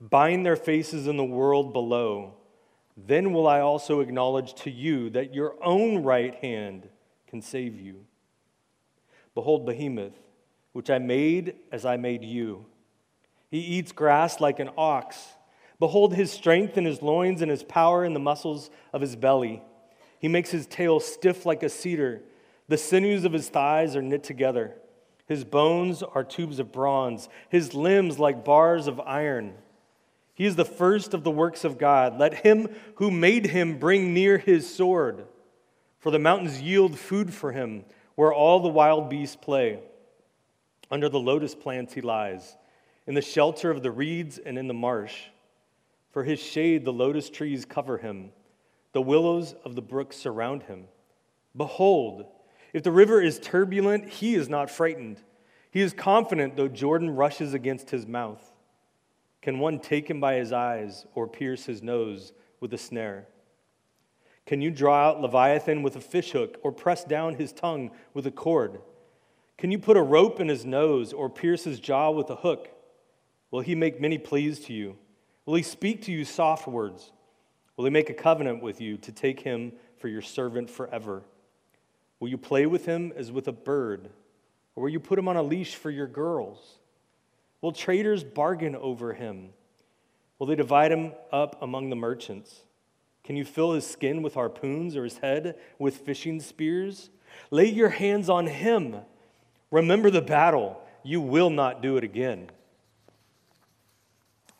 bind 0.00 0.44
their 0.44 0.56
faces 0.56 1.06
in 1.06 1.16
the 1.16 1.24
world 1.24 1.72
below. 1.72 2.34
Then 2.96 3.32
will 3.32 3.46
I 3.46 3.60
also 3.60 4.00
acknowledge 4.00 4.54
to 4.62 4.70
you 4.70 5.08
that 5.10 5.34
your 5.34 5.54
own 5.62 6.02
right 6.02 6.34
hand 6.34 6.88
can 7.26 7.40
save 7.40 7.80
you. 7.80 8.04
Behold, 9.38 9.64
Behemoth, 9.64 10.18
which 10.72 10.90
I 10.90 10.98
made 10.98 11.54
as 11.70 11.84
I 11.84 11.96
made 11.96 12.24
you. 12.24 12.66
He 13.52 13.60
eats 13.60 13.92
grass 13.92 14.40
like 14.40 14.58
an 14.58 14.70
ox. 14.76 15.28
Behold 15.78 16.12
his 16.12 16.32
strength 16.32 16.76
in 16.76 16.84
his 16.84 17.02
loins 17.02 17.40
and 17.40 17.48
his 17.48 17.62
power 17.62 18.04
in 18.04 18.14
the 18.14 18.18
muscles 18.18 18.68
of 18.92 19.00
his 19.00 19.14
belly. 19.14 19.62
He 20.18 20.26
makes 20.26 20.50
his 20.50 20.66
tail 20.66 20.98
stiff 20.98 21.46
like 21.46 21.62
a 21.62 21.68
cedar. 21.68 22.20
The 22.66 22.76
sinews 22.76 23.24
of 23.24 23.32
his 23.32 23.48
thighs 23.48 23.94
are 23.94 24.02
knit 24.02 24.24
together. 24.24 24.74
His 25.28 25.44
bones 25.44 26.02
are 26.02 26.24
tubes 26.24 26.58
of 26.58 26.72
bronze, 26.72 27.28
his 27.48 27.74
limbs 27.74 28.18
like 28.18 28.44
bars 28.44 28.88
of 28.88 28.98
iron. 28.98 29.54
He 30.34 30.46
is 30.46 30.56
the 30.56 30.64
first 30.64 31.14
of 31.14 31.22
the 31.22 31.30
works 31.30 31.62
of 31.62 31.78
God. 31.78 32.18
Let 32.18 32.44
him 32.44 32.74
who 32.96 33.12
made 33.12 33.46
him 33.46 33.78
bring 33.78 34.12
near 34.12 34.38
his 34.38 34.68
sword. 34.68 35.28
For 36.00 36.10
the 36.10 36.18
mountains 36.18 36.60
yield 36.60 36.98
food 36.98 37.32
for 37.32 37.52
him, 37.52 37.84
where 38.18 38.34
all 38.34 38.58
the 38.58 38.68
wild 38.68 39.08
beasts 39.08 39.36
play. 39.36 39.78
Under 40.90 41.08
the 41.08 41.20
lotus 41.20 41.54
plants 41.54 41.92
he 41.94 42.00
lies, 42.00 42.56
in 43.06 43.14
the 43.14 43.22
shelter 43.22 43.70
of 43.70 43.84
the 43.84 43.92
reeds 43.92 44.38
and 44.38 44.58
in 44.58 44.66
the 44.66 44.74
marsh. 44.74 45.26
For 46.10 46.24
his 46.24 46.40
shade, 46.40 46.84
the 46.84 46.92
lotus 46.92 47.30
trees 47.30 47.64
cover 47.64 47.96
him, 47.96 48.32
the 48.90 49.00
willows 49.00 49.54
of 49.64 49.76
the 49.76 49.82
brook 49.82 50.12
surround 50.12 50.64
him. 50.64 50.86
Behold, 51.56 52.26
if 52.72 52.82
the 52.82 52.90
river 52.90 53.22
is 53.22 53.38
turbulent, 53.38 54.08
he 54.08 54.34
is 54.34 54.48
not 54.48 54.68
frightened. 54.68 55.22
He 55.70 55.80
is 55.80 55.92
confident, 55.92 56.56
though 56.56 56.66
Jordan 56.66 57.10
rushes 57.10 57.54
against 57.54 57.90
his 57.90 58.04
mouth. 58.04 58.42
Can 59.42 59.60
one 59.60 59.78
take 59.78 60.10
him 60.10 60.18
by 60.18 60.34
his 60.34 60.52
eyes 60.52 61.06
or 61.14 61.28
pierce 61.28 61.66
his 61.66 61.84
nose 61.84 62.32
with 62.58 62.74
a 62.74 62.78
snare? 62.78 63.28
Can 64.48 64.62
you 64.62 64.70
draw 64.70 65.06
out 65.06 65.20
Leviathan 65.20 65.82
with 65.82 65.94
a 65.94 66.00
fishhook 66.00 66.56
or 66.62 66.72
press 66.72 67.04
down 67.04 67.34
his 67.34 67.52
tongue 67.52 67.90
with 68.14 68.26
a 68.26 68.30
cord? 68.30 68.80
Can 69.58 69.70
you 69.70 69.78
put 69.78 69.98
a 69.98 70.02
rope 70.02 70.40
in 70.40 70.48
his 70.48 70.64
nose 70.64 71.12
or 71.12 71.28
pierce 71.28 71.64
his 71.64 71.78
jaw 71.78 72.10
with 72.10 72.30
a 72.30 72.36
hook? 72.36 72.70
Will 73.50 73.60
he 73.60 73.74
make 73.74 74.00
many 74.00 74.16
pleas 74.16 74.60
to 74.60 74.72
you? 74.72 74.96
Will 75.44 75.56
he 75.56 75.62
speak 75.62 76.00
to 76.04 76.12
you 76.12 76.24
soft 76.24 76.66
words? 76.66 77.12
Will 77.76 77.84
he 77.84 77.90
make 77.90 78.08
a 78.08 78.14
covenant 78.14 78.62
with 78.62 78.80
you 78.80 78.96
to 78.96 79.12
take 79.12 79.40
him 79.40 79.70
for 79.98 80.08
your 80.08 80.22
servant 80.22 80.70
forever? 80.70 81.24
Will 82.18 82.28
you 82.28 82.38
play 82.38 82.64
with 82.64 82.86
him 82.86 83.12
as 83.16 83.30
with 83.30 83.48
a 83.48 83.52
bird? 83.52 84.08
Or 84.74 84.84
will 84.84 84.90
you 84.90 84.98
put 84.98 85.18
him 85.18 85.28
on 85.28 85.36
a 85.36 85.42
leash 85.42 85.74
for 85.74 85.90
your 85.90 86.06
girls? 86.06 86.78
Will 87.60 87.72
traders 87.72 88.24
bargain 88.24 88.74
over 88.76 89.12
him? 89.12 89.50
Will 90.38 90.46
they 90.46 90.56
divide 90.56 90.90
him 90.90 91.12
up 91.30 91.60
among 91.60 91.90
the 91.90 91.96
merchants? 91.96 92.62
Can 93.24 93.36
you 93.36 93.44
fill 93.44 93.72
his 93.72 93.86
skin 93.86 94.22
with 94.22 94.34
harpoons 94.34 94.96
or 94.96 95.04
his 95.04 95.18
head 95.18 95.56
with 95.78 95.98
fishing 95.98 96.40
spears? 96.40 97.10
Lay 97.50 97.66
your 97.66 97.90
hands 97.90 98.28
on 98.28 98.46
him. 98.46 98.96
Remember 99.70 100.10
the 100.10 100.22
battle. 100.22 100.80
You 101.02 101.20
will 101.20 101.50
not 101.50 101.82
do 101.82 101.96
it 101.96 102.04
again. 102.04 102.50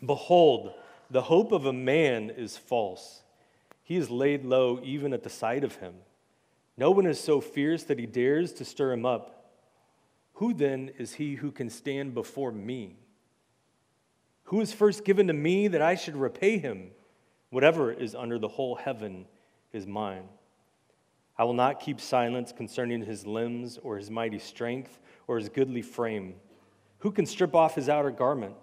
Behold, 0.05 0.73
the 1.11 1.23
hope 1.23 1.53
of 1.53 1.65
a 1.65 1.73
man 1.73 2.31
is 2.31 2.57
false. 2.57 3.23
He 3.83 3.97
is 3.97 4.11
laid 4.11 4.45
low 4.45 4.81
even 4.83 5.13
at 5.13 5.23
the 5.23 5.31
sight 5.31 5.65
of 5.65 5.77
him. 5.77 5.95
No 6.77 6.91
one 6.91 7.07
is 7.07 7.19
so 7.19 7.41
fierce 7.41 7.85
that 7.85 7.99
he 7.99 8.07
dares 8.07 8.53
to 8.55 8.65
stir 8.65 8.93
him 8.93 9.05
up. 9.05 9.51
Who 10.35 10.55
then 10.55 10.93
is 10.99 11.15
he 11.15 11.35
who 11.35 11.51
can 11.51 11.71
stand 11.71 12.15
before 12.15 12.53
me? 12.53 12.97
Who 14.45 14.61
is 14.61 14.73
first 14.73 15.05
given 15.05 15.27
to 15.27 15.33
me 15.33 15.69
that 15.69 15.83
I 15.83 15.97
should 15.97 16.17
repay 16.17 16.59
him? 16.59 16.91
Whatever 17.51 17.93
is 17.93 18.15
under 18.15 18.39
the 18.39 18.49
whole 18.49 18.75
heaven 18.75 19.27
is 19.73 19.87
mine. 19.87 20.29
I 21.37 21.45
will 21.45 21.55
not 21.55 21.81
keep 21.81 22.01
silence 22.01 22.53
concerning 22.53 23.05
his 23.05 23.27
limbs 23.27 23.79
or 23.79 23.97
his 23.97 24.11
mighty 24.11 24.39
strength 24.39 24.99
or 25.27 25.39
his 25.39 25.49
goodly 25.49 25.83
frame. 25.83 26.35
Who 26.99 27.13
can 27.13 27.27
strip 27.27 27.55
off 27.55 27.77
his 27.77 27.89
outer 27.89 28.11
garment? 28.11 28.55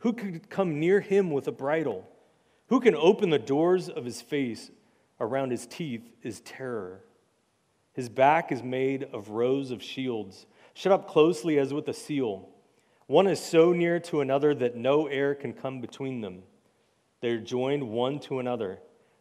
Who 0.00 0.12
could 0.12 0.50
come 0.50 0.80
near 0.80 1.00
him 1.00 1.30
with 1.30 1.46
a 1.48 1.52
bridle? 1.52 2.06
Who 2.68 2.80
can 2.80 2.94
open 2.96 3.30
the 3.30 3.38
doors 3.38 3.88
of 3.88 4.04
his 4.04 4.20
face? 4.20 4.70
Around 5.20 5.50
his 5.50 5.66
teeth 5.66 6.02
is 6.22 6.40
terror. 6.40 7.04
His 7.92 8.08
back 8.08 8.52
is 8.52 8.62
made 8.62 9.04
of 9.12 9.30
rows 9.30 9.70
of 9.70 9.82
shields, 9.82 10.46
shut 10.74 10.92
up 10.92 11.08
closely 11.08 11.58
as 11.58 11.74
with 11.74 11.88
a 11.88 11.94
seal. 11.94 12.48
One 13.06 13.26
is 13.26 13.40
so 13.40 13.72
near 13.72 13.98
to 14.00 14.20
another 14.20 14.54
that 14.54 14.76
no 14.76 15.06
air 15.06 15.34
can 15.34 15.52
come 15.52 15.80
between 15.80 16.20
them. 16.20 16.42
They 17.20 17.30
are 17.30 17.40
joined 17.40 17.88
one 17.88 18.20
to 18.20 18.38
another. 18.38 18.78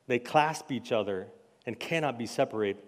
They 0.07 0.19
clasp 0.19 0.71
each 0.71 0.91
other 0.91 1.27
and 1.65 1.79
cannot 1.79 2.17
be 2.17 2.25
separated. 2.25 2.83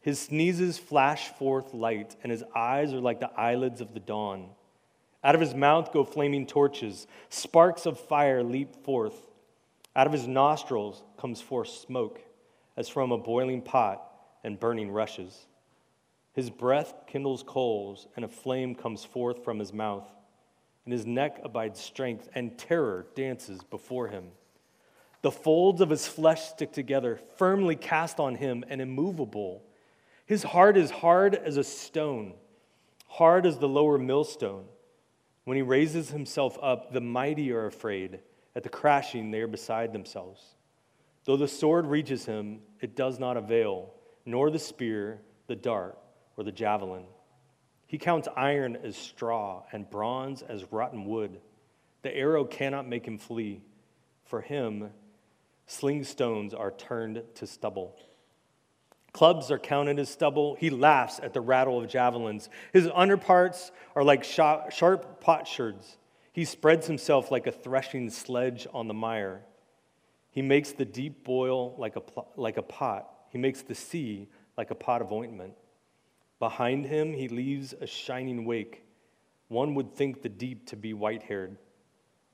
His 0.00 0.20
sneezes 0.20 0.78
flash 0.78 1.28
forth 1.28 1.72
light, 1.72 2.14
and 2.22 2.30
his 2.30 2.44
eyes 2.54 2.92
are 2.92 3.00
like 3.00 3.20
the 3.20 3.32
eyelids 3.38 3.80
of 3.80 3.94
the 3.94 4.00
dawn. 4.00 4.50
Out 5.22 5.34
of 5.34 5.40
his 5.40 5.54
mouth 5.54 5.92
go 5.92 6.04
flaming 6.04 6.46
torches. 6.46 7.06
Sparks 7.30 7.86
of 7.86 7.98
fire 7.98 8.42
leap 8.42 8.84
forth. 8.84 9.30
Out 9.96 10.06
of 10.06 10.12
his 10.12 10.26
nostrils 10.26 11.02
comes 11.16 11.40
forth 11.40 11.68
smoke, 11.68 12.20
as 12.76 12.88
from 12.88 13.12
a 13.12 13.18
boiling 13.18 13.62
pot 13.62 14.02
and 14.44 14.60
burning 14.60 14.90
rushes. 14.90 15.46
His 16.34 16.50
breath 16.50 16.94
kindles 17.06 17.42
coals, 17.42 18.06
and 18.16 18.24
a 18.24 18.28
flame 18.28 18.74
comes 18.74 19.04
forth 19.04 19.42
from 19.44 19.58
his 19.58 19.72
mouth. 19.72 20.10
In 20.86 20.92
his 20.92 21.06
neck 21.06 21.40
abides 21.42 21.80
strength, 21.80 22.28
and 22.34 22.58
terror 22.58 23.06
dances 23.14 23.62
before 23.62 24.08
him. 24.08 24.32
The 25.22 25.30
folds 25.30 25.80
of 25.80 25.88
his 25.88 26.06
flesh 26.06 26.42
stick 26.42 26.72
together, 26.72 27.18
firmly 27.36 27.76
cast 27.76 28.20
on 28.20 28.34
him 28.34 28.64
and 28.68 28.82
immovable. 28.82 29.62
His 30.26 30.42
heart 30.42 30.76
is 30.76 30.90
hard 30.90 31.34
as 31.34 31.56
a 31.56 31.64
stone, 31.64 32.34
hard 33.06 33.46
as 33.46 33.58
the 33.58 33.68
lower 33.68 33.96
millstone. 33.96 34.66
When 35.44 35.56
he 35.56 35.62
raises 35.62 36.10
himself 36.10 36.58
up, 36.62 36.92
the 36.92 37.00
mighty 37.00 37.52
are 37.52 37.66
afraid. 37.66 38.20
At 38.54 38.62
the 38.62 38.68
crashing, 38.68 39.30
they 39.30 39.40
are 39.40 39.46
beside 39.46 39.92
themselves. 39.92 40.42
Though 41.24 41.38
the 41.38 41.48
sword 41.48 41.86
reaches 41.86 42.26
him, 42.26 42.60
it 42.80 42.94
does 42.94 43.18
not 43.18 43.38
avail, 43.38 43.94
nor 44.26 44.50
the 44.50 44.58
spear, 44.58 45.22
the 45.46 45.56
dart, 45.56 45.98
or 46.36 46.44
the 46.44 46.52
javelin. 46.52 47.04
He 47.86 47.98
counts 47.98 48.28
iron 48.36 48.76
as 48.82 48.96
straw 48.96 49.62
and 49.72 49.88
bronze 49.88 50.42
as 50.42 50.72
rotten 50.72 51.04
wood. 51.04 51.40
The 52.02 52.14
arrow 52.16 52.44
cannot 52.44 52.88
make 52.88 53.06
him 53.06 53.18
flee. 53.18 53.62
For 54.24 54.40
him, 54.40 54.90
sling 55.66 56.04
stones 56.04 56.54
are 56.54 56.70
turned 56.70 57.22
to 57.36 57.46
stubble. 57.46 57.96
Clubs 59.12 59.50
are 59.50 59.60
counted 59.60 59.98
as 60.00 60.08
stubble. 60.08 60.56
He 60.56 60.70
laughs 60.70 61.20
at 61.22 61.32
the 61.32 61.40
rattle 61.40 61.80
of 61.80 61.88
javelins. 61.88 62.48
His 62.72 62.88
underparts 62.92 63.70
are 63.94 64.02
like 64.02 64.24
sharp 64.24 65.20
potsherds. 65.20 65.98
He 66.32 66.44
spreads 66.44 66.88
himself 66.88 67.30
like 67.30 67.46
a 67.46 67.52
threshing 67.52 68.10
sledge 68.10 68.66
on 68.74 68.88
the 68.88 68.94
mire. 68.94 69.42
He 70.30 70.42
makes 70.42 70.72
the 70.72 70.84
deep 70.84 71.22
boil 71.22 71.76
like 71.78 71.94
a, 71.94 72.02
like 72.36 72.56
a 72.56 72.62
pot. 72.62 73.08
He 73.30 73.38
makes 73.38 73.62
the 73.62 73.76
sea 73.76 74.28
like 74.58 74.72
a 74.72 74.74
pot 74.74 75.00
of 75.00 75.12
ointment. 75.12 75.54
Behind 76.38 76.86
him, 76.86 77.12
he 77.12 77.28
leaves 77.28 77.74
a 77.80 77.86
shining 77.86 78.44
wake. 78.44 78.84
One 79.48 79.74
would 79.74 79.94
think 79.94 80.22
the 80.22 80.28
deep 80.28 80.66
to 80.68 80.76
be 80.76 80.92
white 80.92 81.22
haired. 81.22 81.56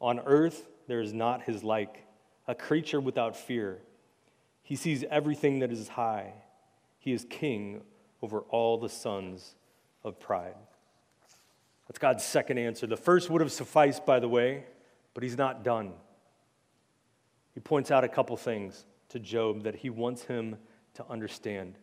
On 0.01 0.21
earth, 0.21 0.69
there 0.87 1.01
is 1.01 1.13
not 1.13 1.43
his 1.43 1.63
like, 1.63 2.05
a 2.49 2.55
creature 2.55 3.01
without 3.01 3.37
fear. 3.37 3.79
He 4.63 4.77
sees 4.77 5.05
everything 5.11 5.59
that 5.61 5.71
is 5.71 5.89
high. 5.89 6.33
He 6.99 7.13
is 7.13 7.27
king 7.29 7.83
over 8.23 8.41
all 8.41 8.79
the 8.79 8.89
sons 8.89 9.55
of 10.05 10.19
pride. 10.19 10.55
That's 11.89 11.99
God's 11.99 12.25
second 12.25 12.59
answer. 12.59 12.87
The 12.87 12.97
first 12.97 13.31
would 13.31 13.41
have 13.41 13.53
sufficed, 13.53 14.07
by 14.07 14.21
the 14.21 14.29
way, 14.29 14.65
but 15.13 15.23
he's 15.23 15.37
not 15.37 15.65
done. 15.65 15.93
He 17.53 17.61
points 17.61 17.91
out 17.91 18.05
a 18.05 18.09
couple 18.09 18.37
things 18.37 18.85
to 19.09 19.19
Job 19.19 19.65
that 19.65 19.75
he 19.75 19.91
wants 19.91 20.25
him 20.25 20.57
to 20.95 21.05
understand. 21.11 21.75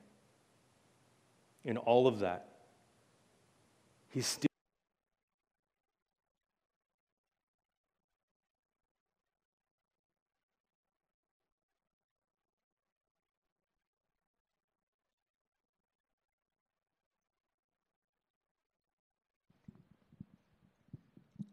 In 1.67 1.75
all 1.75 2.07
of 2.07 2.19
that, 2.19 2.47
he's 4.07 4.25
still. 4.25 4.47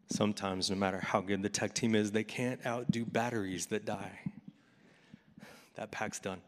Sometimes, 0.07 0.69
no 0.69 0.77
matter 0.77 1.01
how 1.01 1.19
good 1.19 1.43
the 1.43 1.49
tech 1.49 1.73
team 1.73 1.93
is, 1.93 2.13
they 2.13 2.23
can't 2.23 2.65
outdo 2.65 3.03
batteries 3.03 3.65
that 3.65 3.83
die. 3.83 4.21
That 5.75 5.91
pack's 5.91 6.19
done. 6.19 6.39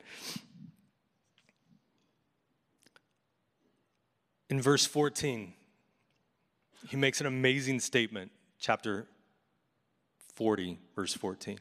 In 4.50 4.62
verse 4.62 4.86
14, 4.86 5.54
he 6.90 6.96
makes 6.96 7.20
an 7.20 7.28
amazing 7.28 7.80
statement, 7.80 8.32
chapter 8.60 9.08
40, 10.36 10.80
verse 10.96 11.14
14. 11.14 11.56
It 11.56 11.60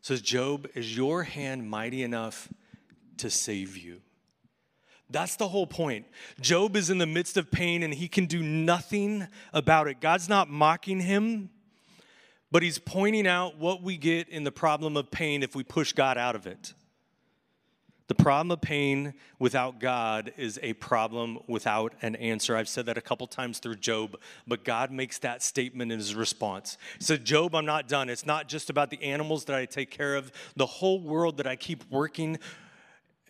says, 0.00 0.20
Job, 0.20 0.68
is 0.74 0.96
your 0.96 1.22
hand 1.22 1.68
mighty 1.68 2.02
enough 2.02 2.48
to 3.18 3.30
save 3.30 3.76
you? 3.76 4.00
That's 5.10 5.36
the 5.36 5.48
whole 5.48 5.66
point. 5.66 6.06
Job 6.40 6.76
is 6.76 6.90
in 6.90 6.98
the 6.98 7.06
midst 7.06 7.36
of 7.36 7.50
pain 7.50 7.82
and 7.82 7.94
he 7.94 8.08
can 8.08 8.26
do 8.26 8.42
nothing 8.42 9.28
about 9.52 9.86
it. 9.86 10.00
God's 10.00 10.28
not 10.28 10.48
mocking 10.48 11.00
him, 11.00 11.50
but 12.50 12.62
he's 12.62 12.78
pointing 12.78 13.26
out 13.26 13.58
what 13.58 13.82
we 13.82 13.96
get 13.96 14.28
in 14.28 14.44
the 14.44 14.52
problem 14.52 14.96
of 14.96 15.10
pain 15.10 15.42
if 15.42 15.54
we 15.54 15.62
push 15.62 15.92
God 15.92 16.18
out 16.18 16.34
of 16.34 16.46
it. 16.46 16.74
The 18.06 18.14
problem 18.14 18.50
of 18.50 18.60
pain 18.60 19.14
without 19.38 19.80
God 19.80 20.32
is 20.36 20.58
a 20.62 20.74
problem 20.74 21.38
without 21.46 21.94
an 22.02 22.16
answer. 22.16 22.54
I've 22.54 22.68
said 22.68 22.84
that 22.86 22.98
a 22.98 23.00
couple 23.00 23.26
times 23.26 23.60
through 23.60 23.76
Job, 23.76 24.18
but 24.46 24.62
God 24.62 24.90
makes 24.90 25.18
that 25.20 25.42
statement 25.42 25.90
in 25.90 25.98
his 25.98 26.14
response. 26.14 26.76
He 26.98 27.04
said, 27.04 27.24
Job, 27.24 27.54
I'm 27.54 27.64
not 27.64 27.88
done. 27.88 28.10
It's 28.10 28.26
not 28.26 28.46
just 28.46 28.68
about 28.68 28.90
the 28.90 29.02
animals 29.02 29.46
that 29.46 29.56
I 29.56 29.64
take 29.64 29.90
care 29.90 30.16
of, 30.16 30.32
the 30.54 30.66
whole 30.66 31.00
world 31.00 31.38
that 31.38 31.46
I 31.46 31.56
keep 31.56 31.82
working 31.90 32.38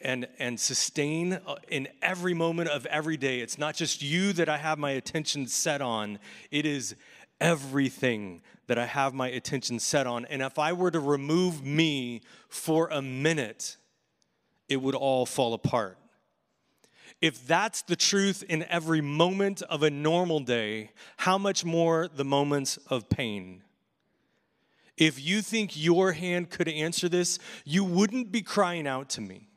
and, 0.02 0.26
and 0.40 0.58
sustain 0.58 1.34
uh, 1.34 1.54
in 1.68 1.86
every 2.02 2.34
moment 2.34 2.68
of 2.68 2.84
every 2.86 3.16
day. 3.16 3.40
It's 3.40 3.58
not 3.58 3.76
just 3.76 4.02
you 4.02 4.32
that 4.34 4.48
I 4.48 4.56
have 4.56 4.78
my 4.78 4.90
attention 4.90 5.46
set 5.46 5.82
on, 5.82 6.18
it 6.50 6.66
is 6.66 6.96
everything 7.40 8.42
that 8.66 8.78
I 8.78 8.86
have 8.86 9.14
my 9.14 9.28
attention 9.28 9.78
set 9.78 10.06
on. 10.06 10.24
And 10.24 10.42
if 10.42 10.58
I 10.58 10.72
were 10.72 10.90
to 10.90 11.00
remove 11.00 11.64
me 11.64 12.22
for 12.48 12.88
a 12.88 13.00
minute, 13.00 13.76
it 14.68 14.76
would 14.76 14.94
all 14.94 15.26
fall 15.26 15.54
apart. 15.54 15.98
If 17.20 17.46
that's 17.46 17.82
the 17.82 17.96
truth 17.96 18.42
in 18.48 18.64
every 18.64 19.00
moment 19.00 19.62
of 19.62 19.82
a 19.82 19.90
normal 19.90 20.40
day, 20.40 20.90
how 21.18 21.38
much 21.38 21.64
more 21.64 22.08
the 22.08 22.24
moments 22.24 22.76
of 22.88 23.08
pain? 23.08 23.62
If 24.96 25.24
you 25.24 25.40
think 25.42 25.72
your 25.76 26.12
hand 26.12 26.50
could 26.50 26.68
answer 26.68 27.08
this, 27.08 27.38
you 27.64 27.84
wouldn't 27.84 28.30
be 28.30 28.42
crying 28.42 28.86
out 28.86 29.08
to 29.10 29.20
me. 29.20 29.48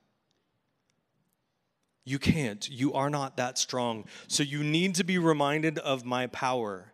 You 2.06 2.20
can't. 2.20 2.68
You 2.70 2.94
are 2.94 3.10
not 3.10 3.38
that 3.38 3.58
strong. 3.58 4.06
So 4.28 4.42
you 4.42 4.64
need 4.64 4.96
to 4.96 5.04
be 5.04 5.18
reminded 5.18 5.78
of 5.80 6.06
my 6.06 6.28
power 6.28 6.94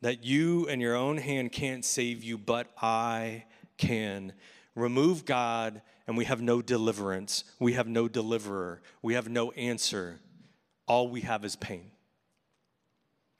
that 0.00 0.24
you 0.24 0.66
and 0.68 0.82
your 0.82 0.96
own 0.96 1.18
hand 1.18 1.52
can't 1.52 1.84
save 1.84 2.24
you, 2.24 2.36
but 2.36 2.66
I 2.82 3.44
can. 3.78 4.32
Remove 4.74 5.24
God, 5.24 5.82
and 6.06 6.16
we 6.16 6.24
have 6.24 6.40
no 6.40 6.62
deliverance. 6.62 7.44
We 7.58 7.74
have 7.74 7.86
no 7.86 8.08
deliverer. 8.08 8.82
We 9.02 9.14
have 9.14 9.28
no 9.28 9.50
answer. 9.52 10.20
All 10.86 11.08
we 11.08 11.22
have 11.22 11.44
is 11.44 11.56
pain 11.56 11.92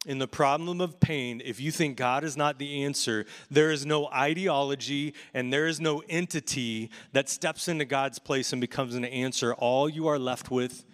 in 0.05 0.19
the 0.19 0.27
problem 0.27 0.81
of 0.81 0.99
pain, 0.99 1.41
if 1.45 1.61
you 1.61 1.71
think 1.71 1.97
God 1.97 2.25
is 2.25 2.37
not 2.37 2.59
the 2.59 2.83
answer, 2.85 3.25
there 3.51 3.71
is 3.71 3.87
no 3.87 4.09
ideology 4.09 5.15
and 5.33 5.53
there 5.53 5.67
is 5.67 5.81
no 5.81 6.03
entity 6.09 6.91
that 7.13 7.29
steps 7.29 7.69
into 7.69 7.85
God's 7.85 8.19
place 8.19 8.53
and 8.53 8.61
becomes 8.61 8.95
an 8.95 9.05
answer. 9.05 9.55
All 9.55 9.89
you 9.89 10.09
are 10.09 10.19
left 10.19 10.51
with 10.51 10.85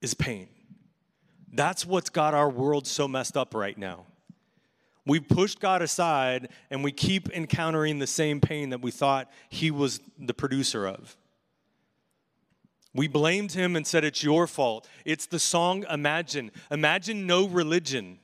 is 0.00 0.14
pain. 0.14 0.48
That's 1.52 1.84
what's 1.84 2.08
got 2.08 2.32
our 2.32 2.48
world 2.48 2.86
so 2.86 3.06
messed 3.06 3.36
up 3.36 3.54
right 3.54 3.76
now. 3.76 4.06
We've 5.04 5.26
pushed 5.26 5.60
God 5.60 5.82
aside 5.82 6.48
and 6.70 6.84
we 6.84 6.92
keep 6.92 7.28
encountering 7.30 7.98
the 7.98 8.06
same 8.06 8.40
pain 8.40 8.70
that 8.70 8.82
we 8.82 8.90
thought 8.90 9.30
He 9.48 9.70
was 9.70 10.00
the 10.18 10.34
producer 10.34 10.86
of. 10.86 11.16
We 12.94 13.08
blamed 13.08 13.52
him 13.52 13.74
and 13.74 13.86
said, 13.86 14.04
It's 14.04 14.22
your 14.22 14.46
fault. 14.46 14.86
It's 15.04 15.26
the 15.26 15.38
song 15.38 15.84
Imagine. 15.90 16.50
Imagine 16.70 17.26
no 17.26 17.48
religion. 17.48 18.18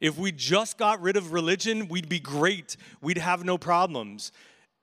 If 0.00 0.16
we 0.16 0.32
just 0.32 0.78
got 0.78 1.00
rid 1.00 1.16
of 1.16 1.32
religion, 1.32 1.88
we'd 1.88 2.08
be 2.08 2.20
great. 2.20 2.76
We'd 3.00 3.18
have 3.18 3.44
no 3.44 3.58
problems. 3.58 4.32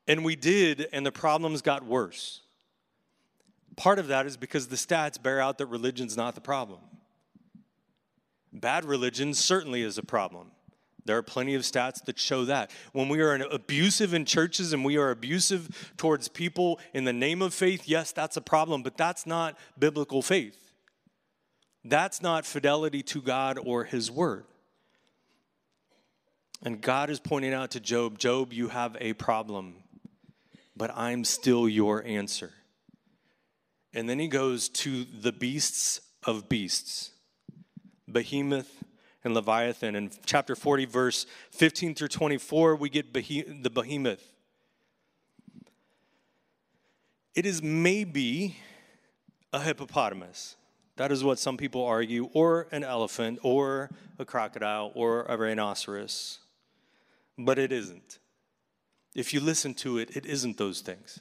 And 0.07 0.23
we 0.23 0.35
did, 0.35 0.87
and 0.91 1.05
the 1.05 1.11
problems 1.11 1.61
got 1.61 1.85
worse. 1.85 2.41
Part 3.75 3.99
of 3.99 4.07
that 4.07 4.25
is 4.25 4.37
because 4.37 4.67
the 4.67 4.75
stats 4.75 5.21
bear 5.21 5.41
out 5.41 5.57
that 5.57 5.65
religion's 5.65 6.15
not 6.15 6.35
the 6.35 6.41
problem. 6.41 6.79
Bad 8.53 8.85
religion 8.85 9.33
certainly 9.33 9.81
is 9.81 9.97
a 9.97 10.03
problem. 10.03 10.51
There 11.05 11.17
are 11.17 11.23
plenty 11.23 11.53
of 11.53 11.61
stats 11.61 12.03
that 12.05 12.17
show 12.17 12.45
that. 12.45 12.71
When 12.91 13.09
we 13.09 13.21
are 13.21 13.35
abusive 13.35 14.13
in 14.13 14.25
churches 14.25 14.73
and 14.73 14.83
we 14.83 14.97
are 14.97 15.11
abusive 15.11 15.93
towards 15.97 16.27
people 16.27 16.79
in 16.93 17.05
the 17.05 17.13
name 17.13 17.43
of 17.43 17.53
faith, 17.53 17.87
yes, 17.87 18.11
that's 18.11 18.37
a 18.37 18.41
problem, 18.41 18.81
but 18.81 18.97
that's 18.97 19.27
not 19.27 19.55
biblical 19.77 20.23
faith. 20.23 20.57
That's 21.83 22.23
not 22.23 22.45
fidelity 22.45 23.03
to 23.03 23.21
God 23.21 23.59
or 23.63 23.83
His 23.83 24.09
Word. 24.09 24.45
And 26.63 26.81
God 26.81 27.11
is 27.11 27.19
pointing 27.19 27.53
out 27.53 27.71
to 27.71 27.79
Job 27.79 28.17
Job, 28.17 28.51
you 28.51 28.69
have 28.69 28.97
a 28.99 29.13
problem, 29.13 29.75
but 30.75 30.89
I'm 30.95 31.23
still 31.23 31.69
your 31.69 32.03
answer. 32.03 32.51
And 33.93 34.09
then 34.09 34.17
he 34.17 34.27
goes 34.27 34.67
to 34.69 35.05
the 35.05 35.31
beasts 35.31 36.01
of 36.25 36.49
beasts, 36.49 37.11
Behemoth 38.11 38.83
and 39.25 39.33
Leviathan. 39.33 39.95
In 39.95 40.11
chapter 40.25 40.55
40, 40.55 40.85
verse 40.85 41.25
15 41.51 41.95
through 41.95 42.07
24, 42.07 42.75
we 42.75 42.89
get 42.89 43.13
the 43.13 43.69
Behemoth. 43.69 44.23
It 47.33 47.45
is 47.45 47.61
maybe 47.61 48.55
a 49.51 49.59
hippopotamus. 49.59 50.55
That 50.95 51.11
is 51.11 51.25
what 51.25 51.39
some 51.39 51.57
people 51.57 51.83
argue, 51.83 52.29
or 52.31 52.67
an 52.71 52.85
elephant, 52.85 53.39
or 53.43 53.89
a 54.17 54.23
crocodile, 54.23 54.93
or 54.95 55.23
a 55.23 55.35
rhinoceros 55.35 56.39
but 57.37 57.59
it 57.59 57.71
isn't. 57.71 58.19
If 59.13 59.33
you 59.33 59.39
listen 59.39 59.73
to 59.75 59.97
it, 59.97 60.15
it 60.15 60.25
isn't 60.25 60.57
those 60.57 60.81
things. 60.81 61.19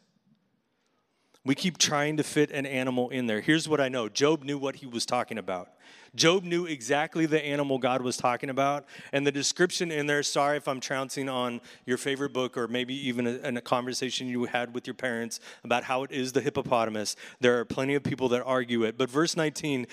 We 1.45 1.55
keep 1.55 1.77
trying 1.77 2.17
to 2.17 2.23
fit 2.23 2.51
an 2.51 2.65
animal 2.65 3.11
in 3.11 3.27
there. 3.27 3.41
Here's 3.41 3.69
what 3.69 3.81
I 3.81 3.89
know 3.89 4.09
Job 4.09 4.43
knew 4.43 4.59
what 4.59 4.77
he 4.77 4.87
was 4.87 5.05
talking 5.05 5.39
about. 5.39 5.69
Job 6.15 6.45
knew 6.45 6.65
exactly 6.65 7.27
the 7.27 7.45
animal 7.45 7.79
God 7.79 8.01
was 8.01 8.17
talking 8.17 8.49
about. 8.49 8.85
And 9.13 9.27
the 9.27 9.33
description 9.33 9.91
in 9.91 10.07
there, 10.07 10.23
sorry 10.23 10.57
if 10.57 10.69
I'm 10.69 10.81
trouncing 10.81 11.29
on 11.29 11.61
your 11.87 11.99
favorite 11.99 12.33
book 12.33 12.57
or 12.57 12.69
maybe 12.69 12.95
even 13.09 13.27
a, 13.27 13.41
a 13.43 13.61
conversation 13.61 14.29
you 14.29 14.45
had 14.45 14.75
with 14.75 14.87
your 14.87 14.95
parents 14.95 15.41
about 15.65 15.83
how 15.85 16.05
it 16.05 16.13
is 16.13 16.33
the 16.33 16.41
hippopotamus. 16.41 17.17
There 17.41 17.59
are 17.59 17.65
plenty 17.65 17.97
of 17.97 18.05
people 18.05 18.29
that 18.29 18.45
argue 18.45 18.85
it. 18.85 18.97
But 18.97 19.11
verse 19.11 19.37
19, 19.37 19.89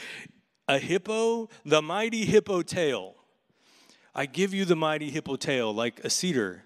a 0.67 0.77
hippo, 0.77 1.49
the 1.65 1.81
mighty 1.81 2.25
hippo 2.25 2.61
tail 2.61 3.15
I 4.13 4.25
give 4.25 4.53
you 4.53 4.65
the 4.65 4.75
mighty 4.75 5.09
hippo 5.09 5.37
tail 5.37 5.73
like 5.73 6.03
a 6.03 6.09
cedar. 6.09 6.63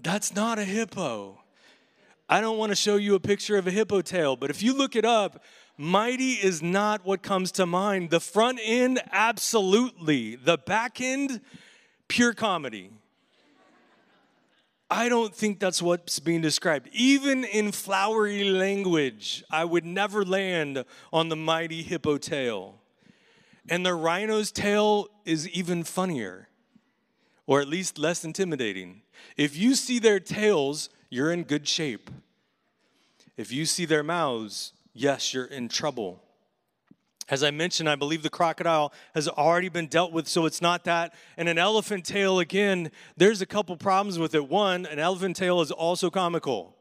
That's 0.00 0.34
not 0.34 0.58
a 0.58 0.64
hippo. 0.64 1.38
I 2.28 2.40
don't 2.40 2.58
want 2.58 2.70
to 2.70 2.76
show 2.76 2.96
you 2.96 3.14
a 3.14 3.20
picture 3.20 3.56
of 3.56 3.66
a 3.66 3.70
hippo 3.70 4.00
tail, 4.00 4.34
but 4.34 4.50
if 4.50 4.62
you 4.62 4.76
look 4.76 4.96
it 4.96 5.04
up, 5.04 5.44
mighty 5.76 6.32
is 6.32 6.60
not 6.60 7.06
what 7.06 7.22
comes 7.22 7.52
to 7.52 7.66
mind. 7.66 8.10
The 8.10 8.18
front 8.18 8.58
end, 8.62 9.00
absolutely. 9.12 10.34
The 10.34 10.58
back 10.58 11.00
end, 11.00 11.40
pure 12.08 12.32
comedy. 12.32 12.90
I 14.90 15.08
don't 15.08 15.34
think 15.34 15.60
that's 15.60 15.82
what's 15.82 16.18
being 16.18 16.40
described. 16.40 16.88
Even 16.92 17.44
in 17.44 17.72
flowery 17.72 18.44
language, 18.44 19.44
I 19.50 19.64
would 19.64 19.84
never 19.84 20.24
land 20.24 20.84
on 21.12 21.28
the 21.28 21.36
mighty 21.36 21.82
hippo 21.82 22.18
tail. 22.18 22.80
And 23.68 23.84
the 23.84 23.94
rhino's 23.94 24.52
tail 24.52 25.08
is 25.24 25.48
even 25.48 25.82
funnier, 25.82 26.48
or 27.46 27.60
at 27.60 27.68
least 27.68 27.98
less 27.98 28.24
intimidating. 28.24 29.02
If 29.36 29.56
you 29.56 29.74
see 29.74 29.98
their 29.98 30.20
tails, 30.20 30.88
you're 31.16 31.32
in 31.32 31.44
good 31.44 31.66
shape. 31.66 32.10
If 33.38 33.50
you 33.50 33.64
see 33.64 33.86
their 33.86 34.02
mouths, 34.02 34.74
yes, 34.92 35.32
you're 35.32 35.46
in 35.46 35.68
trouble. 35.68 36.22
As 37.30 37.42
I 37.42 37.50
mentioned, 37.50 37.88
I 37.88 37.96
believe 37.96 38.22
the 38.22 38.28
crocodile 38.28 38.92
has 39.14 39.26
already 39.26 39.70
been 39.70 39.86
dealt 39.86 40.12
with, 40.12 40.28
so 40.28 40.44
it's 40.44 40.60
not 40.60 40.84
that. 40.84 41.14
And 41.38 41.48
an 41.48 41.56
elephant 41.56 42.04
tail, 42.04 42.38
again, 42.38 42.90
there's 43.16 43.40
a 43.40 43.46
couple 43.46 43.76
problems 43.78 44.18
with 44.18 44.34
it. 44.34 44.46
One, 44.46 44.84
an 44.84 44.98
elephant 44.98 45.36
tail 45.36 45.62
is 45.62 45.70
also 45.70 46.10
comical. 46.10 46.76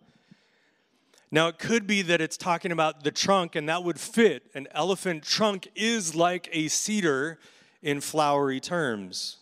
Now, 1.31 1.47
it 1.47 1.57
could 1.57 1.87
be 1.87 2.01
that 2.03 2.19
it's 2.19 2.37
talking 2.37 2.73
about 2.73 3.05
the 3.05 3.11
trunk, 3.11 3.55
and 3.55 3.69
that 3.69 3.85
would 3.85 3.99
fit. 3.99 4.43
An 4.53 4.67
elephant 4.71 5.23
trunk 5.23 5.69
is 5.75 6.13
like 6.13 6.49
a 6.51 6.67
cedar 6.67 7.39
in 7.81 8.01
flowery 8.01 8.59
terms. 8.59 9.37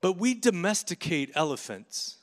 But 0.00 0.14
we 0.18 0.34
domesticate 0.34 1.30
elephants. 1.34 2.17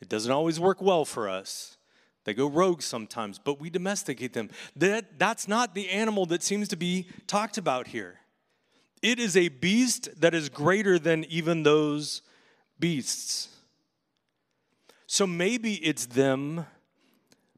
It 0.00 0.08
doesn't 0.08 0.30
always 0.30 0.60
work 0.60 0.80
well 0.80 1.04
for 1.04 1.28
us. 1.28 1.76
They 2.24 2.34
go 2.34 2.46
rogue 2.46 2.82
sometimes, 2.82 3.38
but 3.38 3.60
we 3.60 3.70
domesticate 3.70 4.32
them. 4.32 4.50
That, 4.76 5.18
that's 5.18 5.48
not 5.48 5.74
the 5.74 5.88
animal 5.88 6.26
that 6.26 6.42
seems 6.42 6.68
to 6.68 6.76
be 6.76 7.06
talked 7.26 7.56
about 7.56 7.88
here. 7.88 8.20
It 9.00 9.18
is 9.18 9.36
a 9.36 9.48
beast 9.48 10.20
that 10.20 10.34
is 10.34 10.48
greater 10.48 10.98
than 10.98 11.24
even 11.24 11.62
those 11.62 12.22
beasts. 12.78 13.48
So 15.06 15.26
maybe 15.26 15.74
it's 15.76 16.06
them, 16.06 16.66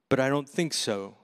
but 0.09 0.21
I 0.21 0.29
don't 0.29 0.49
think 0.49 0.73
so. 0.73 1.17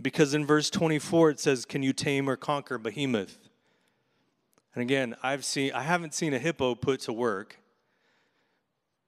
Because 0.00 0.32
in 0.32 0.46
verse 0.46 0.70
24 0.70 1.30
it 1.30 1.40
says, 1.40 1.64
Can 1.64 1.82
you 1.82 1.92
tame 1.92 2.30
or 2.30 2.36
conquer 2.36 2.78
behemoth? 2.78 3.38
And 4.74 4.82
again, 4.82 5.16
I've 5.24 5.44
seen 5.44 5.72
I 5.72 5.82
haven't 5.82 6.14
seen 6.14 6.34
a 6.34 6.38
hippo 6.38 6.76
put 6.76 7.00
to 7.00 7.12
work, 7.12 7.58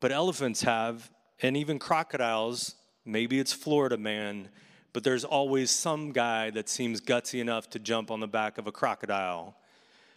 but 0.00 0.10
elephants 0.10 0.62
have, 0.62 1.10
and 1.42 1.56
even 1.56 1.78
crocodiles, 1.78 2.74
maybe 3.04 3.38
it's 3.38 3.52
Florida 3.52 3.96
man, 3.96 4.48
but 4.92 5.04
there's 5.04 5.24
always 5.24 5.70
some 5.70 6.12
guy 6.12 6.50
that 6.50 6.68
seems 6.68 7.00
gutsy 7.00 7.40
enough 7.40 7.70
to 7.70 7.78
jump 7.78 8.10
on 8.10 8.20
the 8.20 8.26
back 8.26 8.58
of 8.58 8.66
a 8.66 8.72
crocodile. 8.72 9.54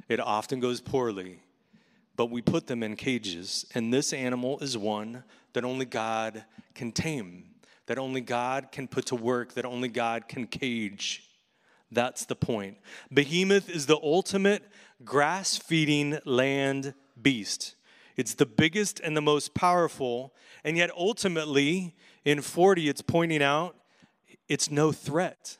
It 0.10 0.20
often 0.20 0.60
goes 0.60 0.82
poorly, 0.82 1.40
but 2.16 2.32
we 2.32 2.42
put 2.42 2.68
them 2.68 2.82
in 2.82 2.96
cages, 2.96 3.66
and 3.76 3.94
this 3.94 4.14
animal 4.14 4.60
is 4.60 4.78
one 4.78 5.24
that 5.54 5.64
only 5.64 5.86
God 5.86 6.44
can 6.74 6.92
tame, 6.92 7.46
that 7.86 8.00
only 8.00 8.22
God 8.22 8.72
can 8.72 8.88
put 8.88 9.08
to 9.08 9.16
work, 9.16 9.54
that 9.54 9.66
only 9.66 9.90
God 9.90 10.28
can 10.28 10.48
cage. 10.48 11.30
That's 11.92 12.26
the 12.26 12.36
point. 12.36 12.78
Behemoth 13.14 13.70
is 13.70 13.86
the 13.86 14.00
ultimate 14.02 14.64
grass 15.06 15.58
feeding 15.58 16.18
land 16.26 16.96
beast. 17.22 17.76
It's 18.16 18.36
the 18.36 18.46
biggest 18.46 19.00
and 19.00 19.18
the 19.18 19.22
most 19.22 19.54
powerful, 19.54 20.34
and 20.64 20.78
yet 20.78 20.92
ultimately, 20.96 21.96
in 22.26 22.42
40, 22.42 22.90
it's 22.90 23.02
pointing 23.02 23.42
out 23.42 23.76
it's 24.48 24.70
no 24.70 24.92
threat. 24.92 25.58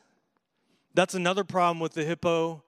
That's 0.94 1.14
another 1.14 1.42
problem 1.42 1.80
with 1.80 1.94
the 1.94 2.04
hippo 2.04 2.62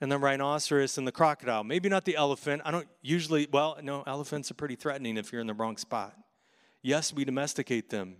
and 0.00 0.12
the 0.12 0.18
rhinoceros 0.18 0.98
and 0.98 1.06
the 1.06 1.12
crocodile. 1.12 1.64
Maybe 1.64 1.88
not 1.88 2.04
the 2.04 2.16
elephant. 2.16 2.62
I 2.64 2.70
don't 2.70 2.88
usually, 3.02 3.48
well, 3.50 3.78
no, 3.82 4.02
elephants 4.06 4.50
are 4.50 4.54
pretty 4.54 4.76
threatening 4.76 5.16
if 5.16 5.32
you're 5.32 5.40
in 5.40 5.46
the 5.46 5.54
wrong 5.54 5.76
spot. 5.76 6.16
Yes, 6.82 7.12
we 7.12 7.24
domesticate 7.24 7.90
them, 7.90 8.16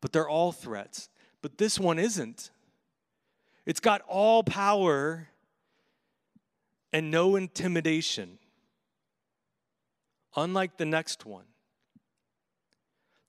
but 0.00 0.12
they're 0.12 0.28
all 0.28 0.52
threats. 0.52 1.08
But 1.42 1.58
this 1.58 1.78
one 1.78 1.98
isn't. 1.98 2.50
It's 3.66 3.80
got 3.80 4.02
all 4.08 4.42
power 4.42 5.28
and 6.92 7.10
no 7.10 7.36
intimidation, 7.36 8.38
unlike 10.36 10.76
the 10.76 10.84
next 10.84 11.24
one. 11.24 11.44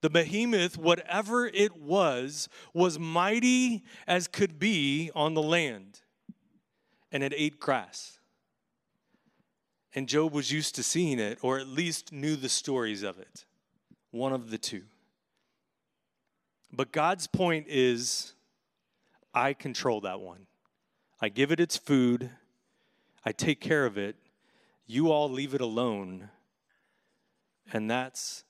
The 0.02 0.10
behemoth, 0.10 0.78
whatever 0.78 1.48
it 1.48 1.82
was, 1.82 2.48
was 2.74 3.00
mighty 3.00 3.84
as 4.06 4.28
could 4.28 4.60
be 4.60 5.10
on 5.16 5.34
the 5.34 5.42
land, 5.42 6.02
and 7.12 7.24
it 7.24 7.34
ate 7.36 7.60
grass. 7.60 8.20
And 9.96 10.08
Job 10.08 10.34
was 10.34 10.52
used 10.52 10.76
to 10.76 10.84
seeing 10.84 11.20
it, 11.20 11.40
or 11.42 11.58
at 11.58 11.68
least 11.68 12.12
knew 12.12 12.36
the 12.36 12.50
stories 12.50 13.02
of 13.02 13.18
it. 13.18 13.46
One 14.12 14.34
of 14.34 14.52
the 14.52 14.58
two. 14.58 14.84
But 16.72 16.92
God's 16.92 17.28
point 17.28 17.68
is 17.70 18.34
I 19.34 19.54
control 19.54 20.02
that 20.02 20.20
one. 20.20 20.46
I 21.22 21.30
give 21.30 21.52
it 21.52 21.60
its 21.60 21.78
food, 21.78 22.30
I 23.26 23.32
take 23.32 23.60
care 23.60 23.86
of 23.86 23.98
it. 23.98 24.18
You 24.86 25.12
all 25.12 25.32
leave 25.32 25.56
it 25.56 25.62
alone. 25.62 26.30
And 27.72 27.90
that's 27.90 28.44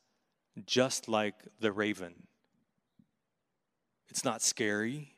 just 0.66 1.08
like 1.08 1.36
the 1.60 1.72
raven. 1.72 2.14
It's 4.10 4.24
not 4.24 4.42
scary, 4.42 5.16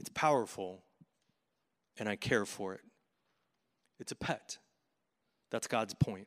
it's 0.00 0.10
powerful, 0.14 0.82
and 1.98 2.08
I 2.08 2.16
care 2.16 2.44
for 2.44 2.74
it. 2.74 2.80
It's 4.00 4.12
a 4.12 4.16
pet. 4.16 4.58
That's 5.50 5.68
God's 5.68 5.94
point. 5.94 6.26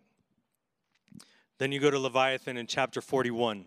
Then 1.58 1.72
you 1.72 1.80
go 1.80 1.90
to 1.90 2.00
Leviathan 2.00 2.58
in 2.58 2.68
chapter 2.68 3.02
41. 3.02 3.66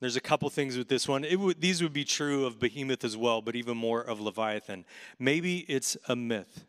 There's 0.00 0.16
a 0.16 0.20
couple 0.20 0.50
things 0.50 0.76
with 0.76 0.88
this 0.88 1.08
one. 1.08 1.24
these 1.58 1.82
would 1.82 1.92
be 1.92 2.04
true 2.04 2.44
of 2.44 2.58
Behemoth 2.58 3.04
as 3.04 3.16
well, 3.16 3.40
but 3.40 3.56
even 3.56 3.76
more 3.78 4.02
of 4.02 4.20
Leviathan. 4.20 4.84
Maybe 5.18 5.60
it's 5.68 5.96
a 6.08 6.14
myth. 6.14 6.66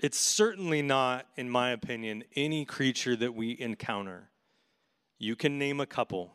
It's 0.00 0.18
certainly 0.18 0.80
not, 0.80 1.26
in 1.36 1.50
my 1.50 1.70
opinion, 1.70 2.24
any 2.36 2.64
creature 2.64 3.16
that 3.16 3.34
we 3.34 3.58
encounter. 3.58 4.30
You 5.18 5.34
can 5.34 5.58
name 5.58 5.80
a 5.80 5.86
couple. 5.86 6.32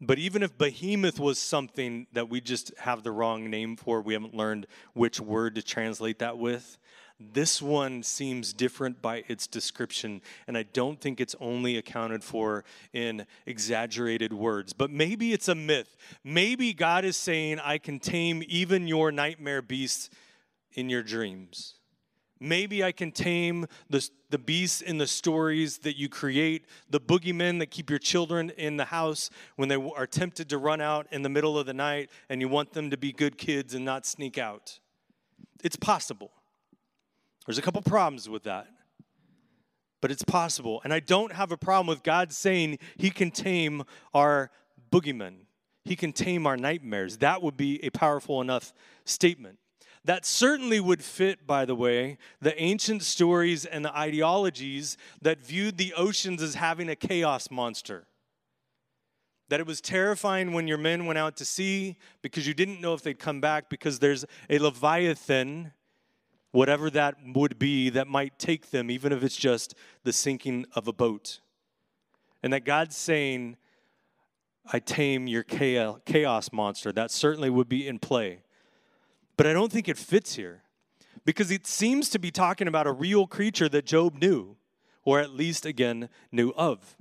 But 0.00 0.18
even 0.18 0.42
if 0.42 0.56
behemoth 0.56 1.18
was 1.18 1.38
something 1.38 2.06
that 2.12 2.28
we 2.28 2.40
just 2.40 2.72
have 2.78 3.02
the 3.02 3.12
wrong 3.12 3.50
name 3.50 3.76
for, 3.76 4.00
we 4.00 4.14
haven't 4.14 4.34
learned 4.34 4.66
which 4.94 5.20
word 5.20 5.54
to 5.56 5.62
translate 5.62 6.18
that 6.20 6.38
with, 6.38 6.78
this 7.20 7.60
one 7.60 8.04
seems 8.04 8.52
different 8.52 9.02
by 9.02 9.24
its 9.26 9.48
description, 9.48 10.20
and 10.46 10.56
I 10.56 10.62
don't 10.62 11.00
think 11.00 11.20
it's 11.20 11.34
only 11.40 11.76
accounted 11.76 12.22
for 12.22 12.64
in 12.92 13.26
exaggerated 13.44 14.32
words. 14.32 14.72
But 14.72 14.92
maybe 14.92 15.32
it's 15.32 15.48
a 15.48 15.54
myth. 15.56 15.96
Maybe 16.22 16.72
God 16.72 17.04
is 17.04 17.16
saying, 17.16 17.58
I 17.58 17.78
can 17.78 17.98
tame 17.98 18.44
even 18.46 18.86
your 18.86 19.10
nightmare 19.10 19.62
beasts 19.62 20.10
in 20.74 20.88
your 20.88 21.02
dreams. 21.02 21.74
Maybe 22.40 22.84
I 22.84 22.92
can 22.92 23.10
tame 23.10 23.66
the, 23.90 24.08
the 24.30 24.38
beasts 24.38 24.80
in 24.80 24.98
the 24.98 25.06
stories 25.06 25.78
that 25.78 25.96
you 25.96 26.08
create, 26.08 26.66
the 26.88 27.00
boogeymen 27.00 27.58
that 27.58 27.70
keep 27.70 27.90
your 27.90 27.98
children 27.98 28.50
in 28.50 28.76
the 28.76 28.86
house 28.86 29.30
when 29.56 29.68
they 29.68 29.76
are 29.76 30.06
tempted 30.06 30.48
to 30.50 30.58
run 30.58 30.80
out 30.80 31.06
in 31.10 31.22
the 31.22 31.28
middle 31.28 31.58
of 31.58 31.66
the 31.66 31.74
night 31.74 32.10
and 32.28 32.40
you 32.40 32.48
want 32.48 32.72
them 32.72 32.90
to 32.90 32.96
be 32.96 33.12
good 33.12 33.38
kids 33.38 33.74
and 33.74 33.84
not 33.84 34.06
sneak 34.06 34.38
out. 34.38 34.78
It's 35.64 35.76
possible. 35.76 36.30
There's 37.46 37.58
a 37.58 37.62
couple 37.62 37.80
problems 37.82 38.28
with 38.28 38.44
that, 38.44 38.68
but 40.00 40.10
it's 40.10 40.22
possible. 40.22 40.80
And 40.84 40.92
I 40.92 41.00
don't 41.00 41.32
have 41.32 41.50
a 41.50 41.56
problem 41.56 41.86
with 41.86 42.02
God 42.02 42.32
saying 42.32 42.78
He 42.96 43.10
can 43.10 43.30
tame 43.30 43.84
our 44.12 44.50
boogeymen, 44.92 45.46
He 45.84 45.96
can 45.96 46.12
tame 46.12 46.46
our 46.46 46.56
nightmares. 46.56 47.18
That 47.18 47.42
would 47.42 47.56
be 47.56 47.82
a 47.82 47.90
powerful 47.90 48.40
enough 48.40 48.72
statement. 49.04 49.58
That 50.04 50.24
certainly 50.24 50.80
would 50.80 51.02
fit, 51.02 51.46
by 51.46 51.64
the 51.64 51.74
way, 51.74 52.18
the 52.40 52.60
ancient 52.60 53.02
stories 53.02 53.64
and 53.64 53.84
the 53.84 53.96
ideologies 53.96 54.96
that 55.20 55.44
viewed 55.44 55.76
the 55.76 55.92
oceans 55.94 56.42
as 56.42 56.54
having 56.54 56.88
a 56.88 56.96
chaos 56.96 57.50
monster. 57.50 58.06
That 59.48 59.60
it 59.60 59.66
was 59.66 59.80
terrifying 59.80 60.52
when 60.52 60.68
your 60.68 60.78
men 60.78 61.06
went 61.06 61.18
out 61.18 61.36
to 61.38 61.44
sea 61.44 61.96
because 62.22 62.46
you 62.46 62.54
didn't 62.54 62.80
know 62.80 62.94
if 62.94 63.02
they'd 63.02 63.18
come 63.18 63.40
back 63.40 63.68
because 63.70 63.98
there's 63.98 64.24
a 64.48 64.58
Leviathan, 64.58 65.72
whatever 66.52 66.90
that 66.90 67.16
would 67.34 67.58
be, 67.58 67.90
that 67.90 68.08
might 68.08 68.38
take 68.38 68.70
them, 68.70 68.90
even 68.90 69.12
if 69.12 69.22
it's 69.22 69.36
just 69.36 69.74
the 70.04 70.12
sinking 70.12 70.66
of 70.74 70.86
a 70.86 70.92
boat. 70.92 71.40
And 72.42 72.52
that 72.52 72.64
God's 72.64 72.96
saying, 72.96 73.56
I 74.70 74.80
tame 74.80 75.26
your 75.26 75.42
chaos 75.42 76.52
monster. 76.52 76.92
That 76.92 77.10
certainly 77.10 77.50
would 77.50 77.68
be 77.68 77.88
in 77.88 77.98
play. 77.98 78.42
But 79.38 79.46
I 79.46 79.52
don't 79.52 79.70
think 79.70 79.88
it 79.88 79.96
fits 79.96 80.34
here 80.34 80.64
because 81.24 81.52
it 81.52 81.64
seems 81.64 82.10
to 82.10 82.18
be 82.18 82.32
talking 82.32 82.66
about 82.66 82.88
a 82.88 82.92
real 82.92 83.28
creature 83.28 83.68
that 83.68 83.86
Job 83.86 84.20
knew, 84.20 84.56
or 85.04 85.20
at 85.20 85.30
least, 85.30 85.64
again, 85.64 86.08
knew 86.32 86.50
of. 86.56 86.96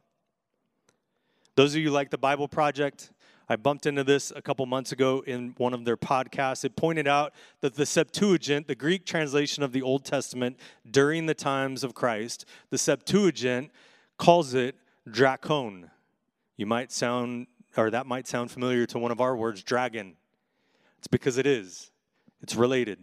Those 1.55 1.73
of 1.73 1.81
you 1.81 1.89
like 1.89 2.11
the 2.11 2.17
Bible 2.19 2.47
Project, 2.47 3.11
I 3.49 3.55
bumped 3.55 3.87
into 3.87 4.03
this 4.03 4.31
a 4.35 4.41
couple 4.43 4.67
months 4.67 4.91
ago 4.91 5.23
in 5.25 5.55
one 5.57 5.73
of 5.73 5.83
their 5.83 5.97
podcasts. 5.97 6.63
It 6.63 6.75
pointed 6.75 7.07
out 7.07 7.33
that 7.61 7.73
the 7.73 7.87
Septuagint, 7.87 8.67
the 8.67 8.75
Greek 8.75 9.03
translation 9.03 9.63
of 9.63 9.71
the 9.71 9.81
Old 9.81 10.05
Testament 10.05 10.59
during 10.89 11.25
the 11.25 11.33
times 11.33 11.83
of 11.83 11.95
Christ, 11.95 12.45
the 12.69 12.77
Septuagint 12.77 13.71
calls 14.19 14.53
it 14.53 14.75
drakon. 15.09 15.89
You 16.55 16.67
might 16.67 16.91
sound, 16.91 17.47
or 17.75 17.89
that 17.89 18.05
might 18.05 18.27
sound 18.27 18.51
familiar 18.51 18.85
to 18.85 18.99
one 18.99 19.11
of 19.11 19.19
our 19.19 19.35
words, 19.35 19.63
dragon. 19.63 20.17
It's 20.99 21.07
because 21.07 21.39
it 21.39 21.47
is. 21.47 21.89
It's 22.41 22.55
related. 22.55 22.99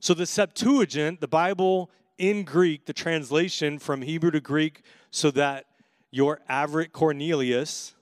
So 0.00 0.14
the 0.14 0.26
Septuagint, 0.26 1.20
the 1.20 1.28
Bible 1.28 1.90
in 2.18 2.44
Greek, 2.44 2.86
the 2.86 2.92
translation 2.92 3.78
from 3.78 4.02
Hebrew 4.02 4.30
to 4.30 4.40
Greek, 4.40 4.82
so 5.10 5.30
that 5.32 5.66
your 6.10 6.40
average 6.48 6.92
Cornelius 6.92 7.94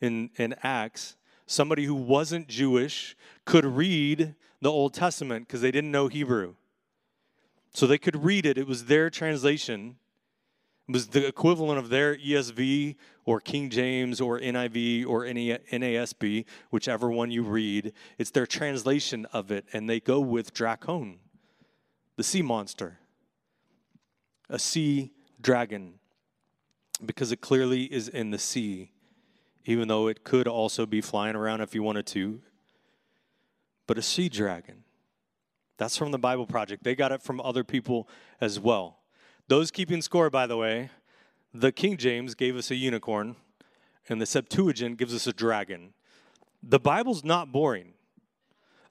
in, 0.00 0.30
in 0.36 0.54
Acts, 0.62 1.16
somebody 1.46 1.84
who 1.84 1.94
wasn't 1.94 2.48
Jewish, 2.48 3.16
could 3.44 3.64
read 3.64 4.34
the 4.60 4.70
Old 4.70 4.94
Testament 4.94 5.46
because 5.46 5.60
they 5.60 5.70
didn't 5.70 5.90
know 5.90 6.08
Hebrew. 6.08 6.54
So 7.72 7.86
they 7.86 7.98
could 7.98 8.24
read 8.24 8.46
it, 8.46 8.58
it 8.58 8.66
was 8.66 8.86
their 8.86 9.10
translation. 9.10 9.96
Was 10.88 11.08
the 11.08 11.26
equivalent 11.26 11.78
of 11.78 11.88
their 11.88 12.16
ESV 12.16 12.96
or 13.24 13.40
King 13.40 13.70
James 13.70 14.20
or 14.20 14.38
NIV 14.38 15.04
or 15.06 15.24
any 15.24 15.48
NASB, 15.48 16.44
whichever 16.70 17.10
one 17.10 17.30
you 17.30 17.42
read. 17.42 17.92
It's 18.18 18.30
their 18.30 18.46
translation 18.46 19.26
of 19.32 19.50
it, 19.50 19.64
and 19.72 19.90
they 19.90 19.98
go 19.98 20.20
with 20.20 20.54
Drakon, 20.54 21.16
the 22.14 22.22
sea 22.22 22.40
monster, 22.42 23.00
a 24.48 24.60
sea 24.60 25.10
dragon, 25.40 25.94
because 27.04 27.32
it 27.32 27.40
clearly 27.40 27.82
is 27.92 28.08
in 28.08 28.30
the 28.30 28.38
sea, 28.38 28.92
even 29.64 29.88
though 29.88 30.06
it 30.06 30.22
could 30.22 30.46
also 30.46 30.86
be 30.86 31.00
flying 31.00 31.34
around 31.34 31.60
if 31.60 31.74
you 31.74 31.82
wanted 31.82 32.06
to. 32.06 32.40
but 33.86 33.98
a 33.98 34.02
sea 34.02 34.28
dragon. 34.28 34.84
That's 35.78 35.96
from 35.96 36.10
the 36.10 36.18
Bible 36.18 36.46
Project. 36.46 36.82
They 36.82 36.94
got 36.94 37.12
it 37.12 37.22
from 37.22 37.40
other 37.40 37.64
people 37.64 38.08
as 38.40 38.58
well. 38.58 38.98
Those 39.48 39.70
keeping 39.70 40.02
score, 40.02 40.28
by 40.28 40.46
the 40.46 40.56
way, 40.56 40.90
the 41.54 41.72
King 41.72 41.96
James 41.96 42.34
gave 42.34 42.56
us 42.56 42.70
a 42.70 42.74
unicorn, 42.74 43.36
and 44.08 44.20
the 44.20 44.26
Septuagint 44.26 44.98
gives 44.98 45.14
us 45.14 45.26
a 45.26 45.32
dragon. 45.32 45.94
The 46.62 46.80
Bible's 46.80 47.24
not 47.24 47.52
boring. 47.52 47.92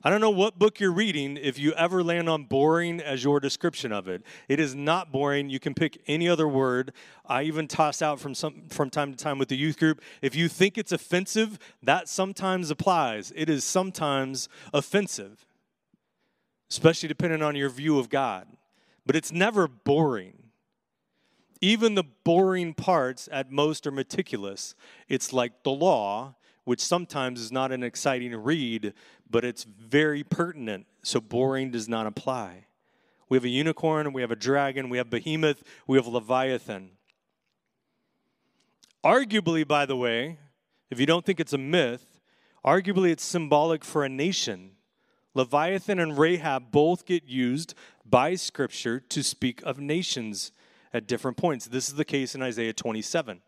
I 0.02 0.12
don't 0.12 0.22
know 0.22 0.30
what 0.30 0.60
book 0.60 0.80
you're 0.80 0.94
reading 0.94 1.36
if 1.36 1.58
you 1.58 1.74
ever 1.74 2.04
land 2.04 2.30
on 2.30 2.44
boring 2.44 3.02
as 3.02 3.24
your 3.24 3.40
description 3.40 3.92
of 3.92 4.08
it. 4.08 4.22
It 4.48 4.60
is 4.60 4.76
not 4.76 5.12
boring. 5.12 5.50
You 5.50 5.60
can 5.60 5.74
pick 5.74 6.00
any 6.06 6.30
other 6.30 6.48
word. 6.48 6.94
I 7.26 7.42
even 7.44 7.68
toss 7.68 8.04
out 8.04 8.20
from 8.20 8.36
some 8.36 8.70
from 8.70 8.92
time 8.92 9.12
to 9.12 9.18
time 9.18 9.40
with 9.40 9.50
the 9.50 9.58
youth 9.58 9.80
group. 9.80 10.02
If 10.22 10.36
you 10.36 10.48
think 10.48 10.78
it's 10.78 10.92
offensive, 10.92 11.58
that 11.82 12.08
sometimes 12.08 12.70
applies. 12.70 13.34
It 13.36 13.50
is 13.50 13.64
sometimes 13.64 14.48
offensive, 14.74 15.44
especially 16.70 17.10
depending 17.10 17.42
on 17.42 17.56
your 17.56 17.70
view 17.70 17.98
of 17.98 18.10
God. 18.10 18.48
But 19.08 19.16
it's 19.16 19.32
never 19.32 19.68
boring. 19.68 20.45
Even 21.62 21.96
the 21.96 22.04
boring 22.24 22.74
parts 22.74 23.30
at 23.32 23.52
most 23.52 23.88
are 23.88 23.92
meticulous. 23.92 24.76
It's 25.08 25.34
like 25.34 25.64
the 25.64 25.72
law 25.72 26.36
which 26.66 26.82
sometimes 26.82 27.40
is 27.40 27.52
not 27.52 27.72
an 27.72 27.84
exciting 27.84 28.36
read, 28.36 28.94
but 29.30 29.46
it's 29.46 29.64
very 29.64 30.24
pertinent, 30.24 30.88
so 31.04 31.22
boring 31.22 31.72
does 31.72 31.88
not 31.88 32.08
apply. 32.08 32.66
We 33.30 33.38
have 33.38 33.46
a 33.46 33.50
unicorn, 33.50 34.12
we 34.14 34.22
have 34.22 34.32
a 34.32 34.36
dragon, 34.36 34.90
we 34.90 34.98
have 34.98 35.10
behemoth, 35.10 35.64
we 35.88 35.98
have 35.98 36.08
leviathan. 36.08 36.92
Arguably, 39.04 39.68
by 39.68 39.86
the 39.86 39.96
way, 39.96 40.40
if 40.90 41.00
you 41.00 41.06
don't 41.06 41.26
think 41.26 41.40
it's 41.40 41.54
a 41.54 41.58
myth, 41.60 42.20
arguably 42.66 43.12
it's 43.12 43.24
symbolic 43.24 43.86
for 43.86 44.04
a 44.04 44.10
nation. 44.10 44.72
Leviathan 45.36 46.00
and 46.00 46.18
Rahab 46.18 46.72
both 46.72 47.06
get 47.06 47.26
used 47.26 47.76
by 48.04 48.34
Scripture 48.36 49.00
to 49.00 49.24
speak 49.24 49.62
of 49.64 49.80
nations 49.80 50.52
at 50.96 51.08
different 51.08 51.36
points. 51.36 51.66
This 51.66 51.90
is 51.90 51.96
the 51.96 52.06
case 52.06 52.36
in 52.36 52.42
Isaiah 52.42 52.72
27. 52.72 53.42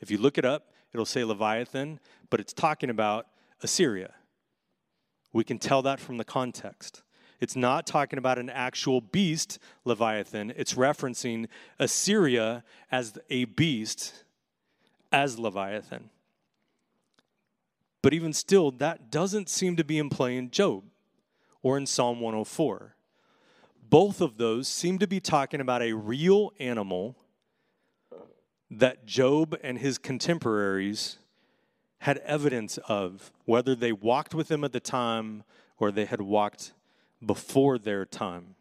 If 0.00 0.10
you 0.10 0.18
look 0.18 0.38
it 0.38 0.44
up, 0.44 0.72
it'll 0.92 1.06
say 1.06 1.22
Leviathan, 1.22 2.00
but 2.30 2.40
it's 2.40 2.52
talking 2.52 2.90
about 2.90 3.28
Assyria. 3.62 4.12
We 5.32 5.44
can 5.44 5.60
tell 5.60 5.82
that 5.82 6.00
from 6.00 6.16
the 6.16 6.24
context. 6.24 7.04
It's 7.38 7.54
not 7.54 7.86
talking 7.86 8.18
about 8.18 8.40
an 8.40 8.50
actual 8.50 9.00
beast, 9.00 9.60
Leviathan. 9.84 10.52
It's 10.56 10.74
referencing 10.74 11.46
Assyria 11.78 12.64
as 12.90 13.16
a 13.30 13.44
beast, 13.44 14.24
as 15.12 15.38
Leviathan. 15.38 16.10
But 18.02 18.14
even 18.14 18.32
still, 18.32 18.72
that 18.72 19.12
doesn't 19.12 19.48
seem 19.48 19.76
to 19.76 19.84
be 19.84 19.96
in 19.96 20.10
play 20.10 20.36
in 20.36 20.50
Job 20.50 20.82
or 21.62 21.78
in 21.78 21.86
Psalm 21.86 22.18
104. 22.18 22.96
Both 23.90 24.20
of 24.20 24.36
those 24.36 24.68
seem 24.68 25.00
to 25.00 25.08
be 25.08 25.18
talking 25.18 25.60
about 25.60 25.82
a 25.82 25.92
real 25.94 26.52
animal 26.60 27.16
that 28.70 29.04
Job 29.04 29.58
and 29.64 29.78
his 29.78 29.98
contemporaries 29.98 31.18
had 31.98 32.18
evidence 32.18 32.78
of, 32.86 33.32
whether 33.46 33.74
they 33.74 33.90
walked 33.90 34.32
with 34.32 34.48
him 34.48 34.62
at 34.62 34.72
the 34.72 34.78
time 34.78 35.42
or 35.76 35.90
they 35.90 36.04
had 36.04 36.20
walked 36.20 36.72
before 37.24 37.78
their 37.78 38.06
time. 38.06 38.54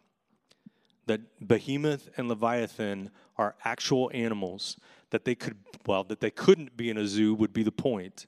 That 1.05 1.47
Behemoth 1.47 2.09
and 2.17 2.27
Leviathan 2.27 3.11
are 3.37 3.55
actual 3.63 4.09
animals 4.15 4.77
that 5.11 5.25
they 5.25 5.35
could, 5.35 5.57
well, 5.85 6.03
that 6.05 6.21
they 6.21 6.31
couldn't 6.31 6.75
be 6.75 6.89
in 6.89 6.97
a 6.97 7.07
zoo 7.07 7.35
would 7.35 7.53
be 7.53 7.63
the 7.63 7.71
point, 7.71 8.25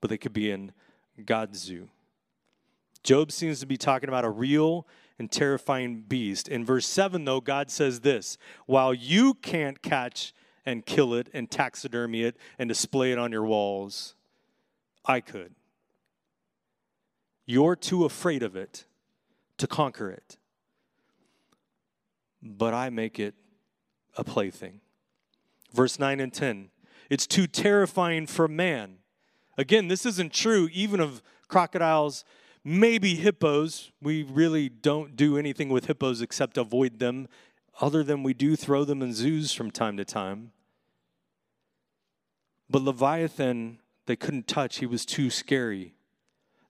but 0.00 0.08
they 0.08 0.18
could 0.18 0.32
be 0.32 0.50
in 0.50 0.72
God's 1.26 1.58
zoo. 1.58 1.90
Job 3.02 3.32
seems 3.32 3.60
to 3.60 3.66
be 3.66 3.76
talking 3.76 4.08
about 4.08 4.24
a 4.24 4.30
real 4.30 4.86
and 5.18 5.30
terrifying 5.30 6.02
beast. 6.02 6.48
In 6.48 6.64
verse 6.64 6.86
7, 6.86 7.24
though, 7.24 7.40
God 7.40 7.70
says 7.70 8.00
this 8.00 8.38
While 8.66 8.94
you 8.94 9.34
can't 9.34 9.82
catch 9.82 10.32
and 10.64 10.84
kill 10.84 11.14
it 11.14 11.28
and 11.32 11.50
taxidermy 11.50 12.22
it 12.22 12.36
and 12.58 12.68
display 12.68 13.12
it 13.12 13.18
on 13.18 13.32
your 13.32 13.44
walls. 13.44 14.14
I 15.04 15.20
could. 15.20 15.54
You're 17.46 17.76
too 17.76 18.04
afraid 18.04 18.42
of 18.42 18.56
it 18.56 18.84
to 19.56 19.66
conquer 19.66 20.10
it. 20.10 20.36
But 22.42 22.74
I 22.74 22.90
make 22.90 23.18
it 23.18 23.34
a 24.16 24.24
plaything. 24.24 24.80
Verse 25.72 25.98
9 25.98 26.20
and 26.20 26.32
10 26.32 26.70
it's 27.10 27.26
too 27.26 27.46
terrifying 27.46 28.26
for 28.26 28.46
man. 28.48 28.98
Again, 29.56 29.88
this 29.88 30.04
isn't 30.04 30.32
true 30.32 30.68
even 30.72 31.00
of 31.00 31.22
crocodiles, 31.48 32.24
maybe 32.68 33.14
hippos. 33.14 33.90
We 34.02 34.22
really 34.22 34.68
don't 34.68 35.16
do 35.16 35.38
anything 35.38 35.70
with 35.70 35.86
hippos 35.86 36.20
except 36.20 36.58
avoid 36.58 36.98
them, 36.98 37.26
other 37.80 38.02
than 38.02 38.22
we 38.22 38.34
do 38.34 38.56
throw 38.56 38.84
them 38.84 39.00
in 39.00 39.14
zoos 39.14 39.52
from 39.52 39.70
time 39.70 39.96
to 39.96 40.04
time. 40.04 40.52
But 42.68 42.82
Leviathan, 42.82 43.78
they 44.04 44.16
couldn't 44.16 44.46
touch. 44.46 44.78
He 44.78 44.86
was 44.86 45.06
too 45.06 45.30
scary. 45.30 45.94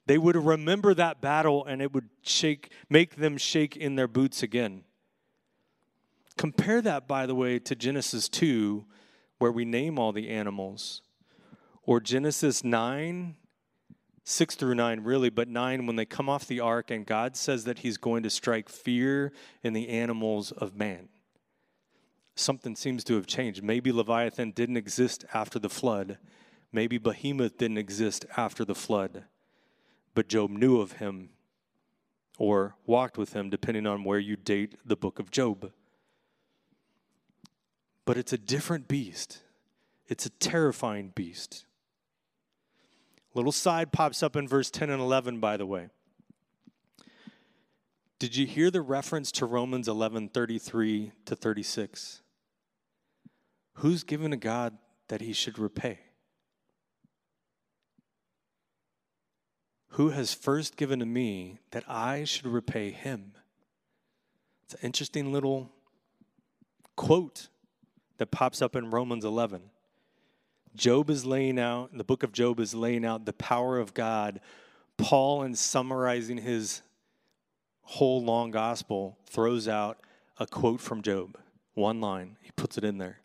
They 0.06 0.18
would 0.18 0.36
remember 0.36 0.94
that 0.94 1.20
battle 1.20 1.64
and 1.64 1.82
it 1.82 1.92
would 1.92 2.08
shake, 2.22 2.70
make 2.88 3.16
them 3.16 3.36
shake 3.36 3.76
in 3.76 3.96
their 3.96 4.08
boots 4.08 4.42
again. 4.42 4.84
Compare 6.36 6.80
that, 6.82 7.08
by 7.08 7.26
the 7.26 7.34
way, 7.34 7.58
to 7.58 7.74
Genesis 7.74 8.28
2, 8.28 8.84
where 9.38 9.50
we 9.50 9.64
name 9.64 9.98
all 9.98 10.12
the 10.12 10.28
animals, 10.28 11.02
or 11.82 11.98
Genesis 12.00 12.62
9, 12.62 13.34
6 14.28 14.56
through 14.56 14.74
9, 14.74 15.00
really, 15.04 15.30
but 15.30 15.48
9, 15.48 15.86
when 15.86 15.96
they 15.96 16.04
come 16.04 16.28
off 16.28 16.46
the 16.46 16.60
ark 16.60 16.90
and 16.90 17.06
God 17.06 17.36
says 17.36 17.64
that 17.64 17.78
He's 17.78 17.96
going 17.96 18.22
to 18.24 18.30
strike 18.30 18.68
fear 18.68 19.32
in 19.62 19.72
the 19.72 19.88
animals 19.88 20.52
of 20.52 20.76
man 20.76 21.08
something 22.38 22.76
seems 22.76 23.04
to 23.04 23.14
have 23.14 23.26
changed. 23.26 23.62
Maybe 23.62 23.92
Leviathan 23.92 24.52
didn't 24.52 24.76
exist 24.76 25.24
after 25.34 25.58
the 25.58 25.68
flood. 25.68 26.18
Maybe 26.72 26.98
Behemoth 26.98 27.58
didn't 27.58 27.78
exist 27.78 28.24
after 28.36 28.64
the 28.64 28.74
flood. 28.74 29.24
But 30.14 30.28
Job 30.28 30.50
knew 30.50 30.80
of 30.80 30.92
him 30.92 31.30
or 32.38 32.76
walked 32.86 33.18
with 33.18 33.32
him, 33.32 33.50
depending 33.50 33.86
on 33.86 34.04
where 34.04 34.18
you 34.18 34.36
date 34.36 34.76
the 34.84 34.96
book 34.96 35.18
of 35.18 35.30
Job. 35.30 35.72
But 38.04 38.16
it's 38.16 38.32
a 38.32 38.38
different 38.38 38.88
beast, 38.88 39.40
it's 40.06 40.26
a 40.26 40.30
terrifying 40.30 41.12
beast. 41.14 41.64
Little 43.38 43.52
side 43.52 43.92
pops 43.92 44.24
up 44.24 44.34
in 44.34 44.48
verse 44.48 44.68
10 44.68 44.90
and 44.90 45.00
11, 45.00 45.38
by 45.38 45.56
the 45.56 45.64
way. 45.64 45.90
Did 48.18 48.34
you 48.34 48.46
hear 48.46 48.68
the 48.68 48.82
reference 48.82 49.30
to 49.30 49.46
Romans 49.46 49.86
11 49.86 50.30
33 50.30 51.12
to 51.24 51.36
36? 51.36 52.22
Who's 53.74 54.02
given 54.02 54.32
to 54.32 54.36
God 54.36 54.76
that 55.06 55.20
he 55.20 55.32
should 55.32 55.56
repay? 55.56 56.00
Who 59.90 60.08
has 60.08 60.34
first 60.34 60.76
given 60.76 60.98
to 60.98 61.06
me 61.06 61.60
that 61.70 61.88
I 61.88 62.24
should 62.24 62.48
repay 62.48 62.90
him? 62.90 63.34
It's 64.64 64.74
an 64.74 64.80
interesting 64.82 65.32
little 65.32 65.70
quote 66.96 67.50
that 68.16 68.32
pops 68.32 68.60
up 68.60 68.74
in 68.74 68.90
Romans 68.90 69.24
11. 69.24 69.70
Job 70.78 71.10
is 71.10 71.26
laying 71.26 71.58
out, 71.58 71.90
the 71.92 72.04
book 72.04 72.22
of 72.22 72.32
Job 72.32 72.60
is 72.60 72.72
laying 72.72 73.04
out 73.04 73.26
the 73.26 73.32
power 73.32 73.78
of 73.78 73.92
God. 73.92 74.40
Paul, 74.96 75.42
in 75.42 75.54
summarizing 75.54 76.38
his 76.38 76.82
whole 77.82 78.22
long 78.22 78.52
gospel, 78.52 79.18
throws 79.26 79.66
out 79.66 79.98
a 80.38 80.46
quote 80.46 80.80
from 80.80 81.02
Job, 81.02 81.36
one 81.74 82.00
line. 82.00 82.36
He 82.42 82.52
puts 82.52 82.78
it 82.78 82.84
in 82.84 82.98
there 82.98 83.18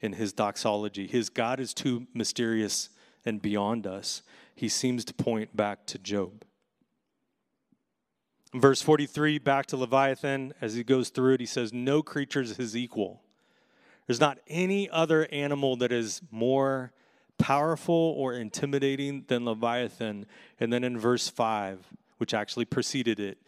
in 0.00 0.12
his 0.12 0.32
doxology. 0.32 1.06
His 1.06 1.30
God 1.30 1.58
is 1.58 1.72
too 1.74 2.06
mysterious 2.14 2.90
and 3.24 3.40
beyond 3.40 3.86
us. 3.86 4.22
He 4.54 4.68
seems 4.68 5.04
to 5.06 5.14
point 5.14 5.56
back 5.56 5.86
to 5.86 5.98
Job. 5.98 6.44
verse 8.54 8.82
43, 8.82 9.38
back 9.38 9.66
to 9.66 9.76
Leviathan, 9.76 10.52
as 10.60 10.74
he 10.74 10.84
goes 10.84 11.08
through 11.08 11.34
it, 11.34 11.40
he 11.40 11.46
says, 11.46 11.72
No 11.72 12.02
creature 12.02 12.42
is 12.42 12.56
his 12.56 12.76
equal. 12.76 13.22
There's 14.10 14.18
not 14.18 14.40
any 14.48 14.90
other 14.90 15.28
animal 15.30 15.76
that 15.76 15.92
is 15.92 16.20
more 16.32 16.90
powerful 17.38 17.94
or 18.18 18.34
intimidating 18.34 19.24
than 19.28 19.44
Leviathan. 19.44 20.26
And 20.58 20.72
then 20.72 20.82
in 20.82 20.98
verse 20.98 21.28
5, 21.28 21.86
which 22.18 22.34
actually 22.34 22.64
preceded 22.64 23.20
it, 23.20 23.38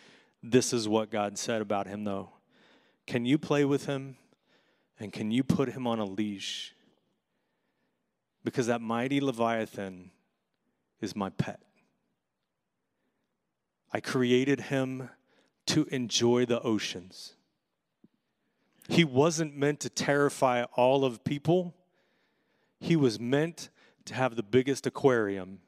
this 0.40 0.72
is 0.72 0.86
what 0.86 1.10
God 1.10 1.36
said 1.36 1.62
about 1.62 1.88
him, 1.88 2.04
though. 2.04 2.28
Can 3.08 3.26
you 3.26 3.38
play 3.38 3.64
with 3.64 3.86
him? 3.86 4.14
And 5.00 5.12
can 5.12 5.32
you 5.32 5.42
put 5.42 5.70
him 5.70 5.88
on 5.88 5.98
a 5.98 6.04
leash? 6.04 6.76
Because 8.44 8.68
that 8.68 8.80
mighty 8.80 9.20
Leviathan 9.20 10.12
is 11.00 11.16
my 11.16 11.30
pet. 11.30 11.58
I 13.92 13.98
created 13.98 14.60
him 14.60 15.10
to 15.66 15.86
enjoy 15.86 16.46
the 16.46 16.60
oceans. 16.60 17.34
He 18.88 19.04
wasn't 19.04 19.56
meant 19.56 19.80
to 19.80 19.88
terrify 19.88 20.64
all 20.74 21.04
of 21.04 21.24
people. 21.24 21.74
He 22.80 22.96
was 22.96 23.20
meant 23.20 23.70
to 24.06 24.14
have 24.14 24.36
the 24.36 24.42
biggest 24.42 24.86
aquarium 24.86 25.60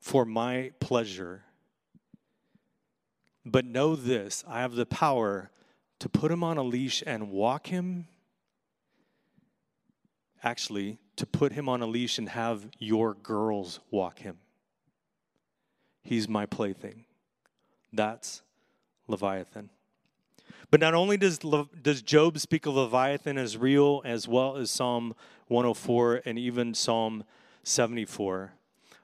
for 0.00 0.24
my 0.24 0.72
pleasure. 0.80 1.44
But 3.44 3.64
know 3.64 3.94
this 3.96 4.44
I 4.48 4.60
have 4.60 4.74
the 4.74 4.86
power 4.86 5.50
to 5.98 6.08
put 6.08 6.30
him 6.30 6.42
on 6.42 6.56
a 6.56 6.62
leash 6.62 7.02
and 7.06 7.30
walk 7.30 7.68
him. 7.68 8.08
Actually, 10.42 10.98
to 11.16 11.26
put 11.26 11.52
him 11.52 11.68
on 11.68 11.80
a 11.80 11.86
leash 11.86 12.18
and 12.18 12.28
have 12.28 12.66
your 12.78 13.14
girls 13.14 13.80
walk 13.90 14.18
him. 14.18 14.38
He's 16.02 16.28
my 16.28 16.44
plaything. 16.44 17.04
That's 17.92 18.42
Leviathan. 19.08 19.70
But 20.70 20.80
not 20.80 20.94
only 20.94 21.16
does, 21.16 21.38
does 21.38 22.02
Job 22.02 22.38
speak 22.38 22.66
of 22.66 22.74
Leviathan 22.74 23.38
as 23.38 23.56
real, 23.56 24.02
as 24.04 24.26
well 24.26 24.56
as 24.56 24.70
Psalm 24.70 25.14
104 25.48 26.22
and 26.24 26.38
even 26.38 26.74
Psalm 26.74 27.24
74. 27.62 28.52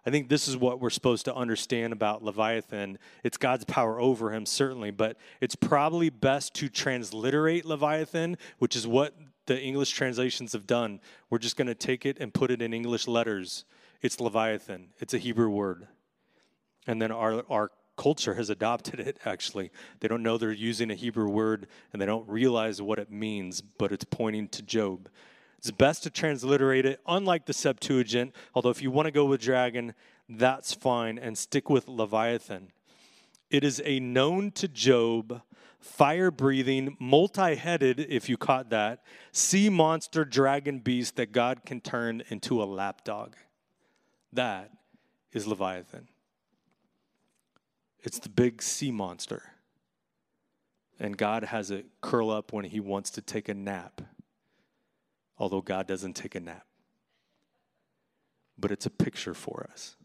I 0.07 0.11
think 0.11 0.29
this 0.29 0.49
is 0.49 0.57
what 0.57 0.81
we're 0.81 0.91
supposed 0.91 1.27
to 1.27 1.35
understand 1.35 1.93
about 1.93 2.25
Leviathan. 2.25 2.99
It's 3.23 3.37
God's 3.37 3.65
power 3.65 4.01
over 4.01 4.33
him, 4.33 4.47
certainly, 4.47 4.91
but 4.91 5.19
it's 5.41 5.55
probably 5.55 6.09
best 6.09 6.55
to 6.55 6.69
transliterate 6.69 7.67
Leviathan, 7.67 8.39
which 8.59 8.77
is 8.77 8.87
what 8.87 9.15
the 9.47 9.61
English 9.61 9.91
translations 9.91 10.53
have 10.53 10.67
done. 10.67 11.01
We're 11.29 11.39
just 11.39 11.57
going 11.57 11.69
to 11.69 11.75
take 11.75 12.07
it 12.07 12.19
and 12.19 12.33
put 12.33 12.51
it 12.51 12.63
in 12.63 12.73
English 12.73 13.07
letters. 13.07 13.65
It's 14.01 14.21
Leviathan, 14.21 14.89
it's 14.99 15.13
a 15.13 15.19
Hebrew 15.19 15.51
word. 15.51 15.87
And 16.87 17.01
then 17.01 17.13
our, 17.13 17.45
our 17.51 17.71
culture 18.01 18.33
has 18.33 18.49
adopted 18.49 18.99
it, 18.99 19.19
actually. 19.27 19.71
They 20.01 20.09
don't 20.09 20.23
know 20.23 20.39
they're 20.39 20.53
using 20.53 20.91
a 20.91 20.95
Hebrew 20.95 21.29
word 21.29 21.67
and 21.93 22.01
they 22.01 22.07
don't 22.07 22.27
realize 22.27 22.81
what 22.81 22.99
it 22.99 23.13
means, 23.13 23.61
but 23.61 23.93
it's 23.93 24.05
pointing 24.05 24.49
to 24.49 24.63
Job. 24.63 25.11
It's 25.59 25.71
best 25.71 26.05
to 26.05 26.11
transliterate 26.11 26.87
it, 26.87 27.01
unlike 27.07 27.45
the 27.45 27.53
Septuagint, 27.53 28.35
although 28.55 28.71
if 28.71 28.81
you 28.81 28.91
want 28.91 29.05
to 29.05 29.13
go 29.13 29.27
with 29.27 29.43
dragon, 29.43 29.93
that's 30.31 30.73
fine, 30.73 31.19
and 31.19 31.37
stick 31.37 31.69
with 31.69 31.89
Leviathan. 31.89 32.73
It 33.51 33.65
is 33.65 33.83
a 33.85 34.01
known 34.01 34.53
to 34.53 34.67
Job, 34.67 35.43
fire 35.79 36.31
breathing, 36.31 36.97
multi 36.99 37.57
headed, 37.57 38.01
if 38.01 38.31
you 38.31 38.39
caught 38.39 38.71
that, 38.71 39.03
sea 39.33 39.69
monster 39.69 40.25
dragon 40.25 40.79
beast 40.79 41.17
that 41.17 41.33
God 41.33 41.67
can 41.67 41.83
turn 41.83 42.23
into 42.31 42.63
a 42.63 42.65
lapdog. 42.65 43.35
That 44.33 44.71
is 45.35 45.47
Leviathan. 45.47 46.09
It's 48.03 48.19
the 48.19 48.29
big 48.29 48.63
sea 48.63 48.91
monster. 48.91 49.53
And 50.99 51.17
God 51.17 51.45
has 51.45 51.71
it 51.71 51.87
curl 52.01 52.31
up 52.31 52.53
when 52.53 52.67
he 52.67 52.81
wants 52.81 53.11
to 53.13 53.23
take 53.23 53.49
a 53.49 53.55
nap 53.55 54.03
although 55.41 55.63
God 55.63 55.89
doesn't 55.89 56.13
take 56.13 56.35
a 56.35 56.41
nap. 56.41 56.67
But 58.59 58.71
it's 58.71 58.85
a 58.85 58.91
picture 58.91 59.33
for 59.33 59.69
us. 59.73 59.97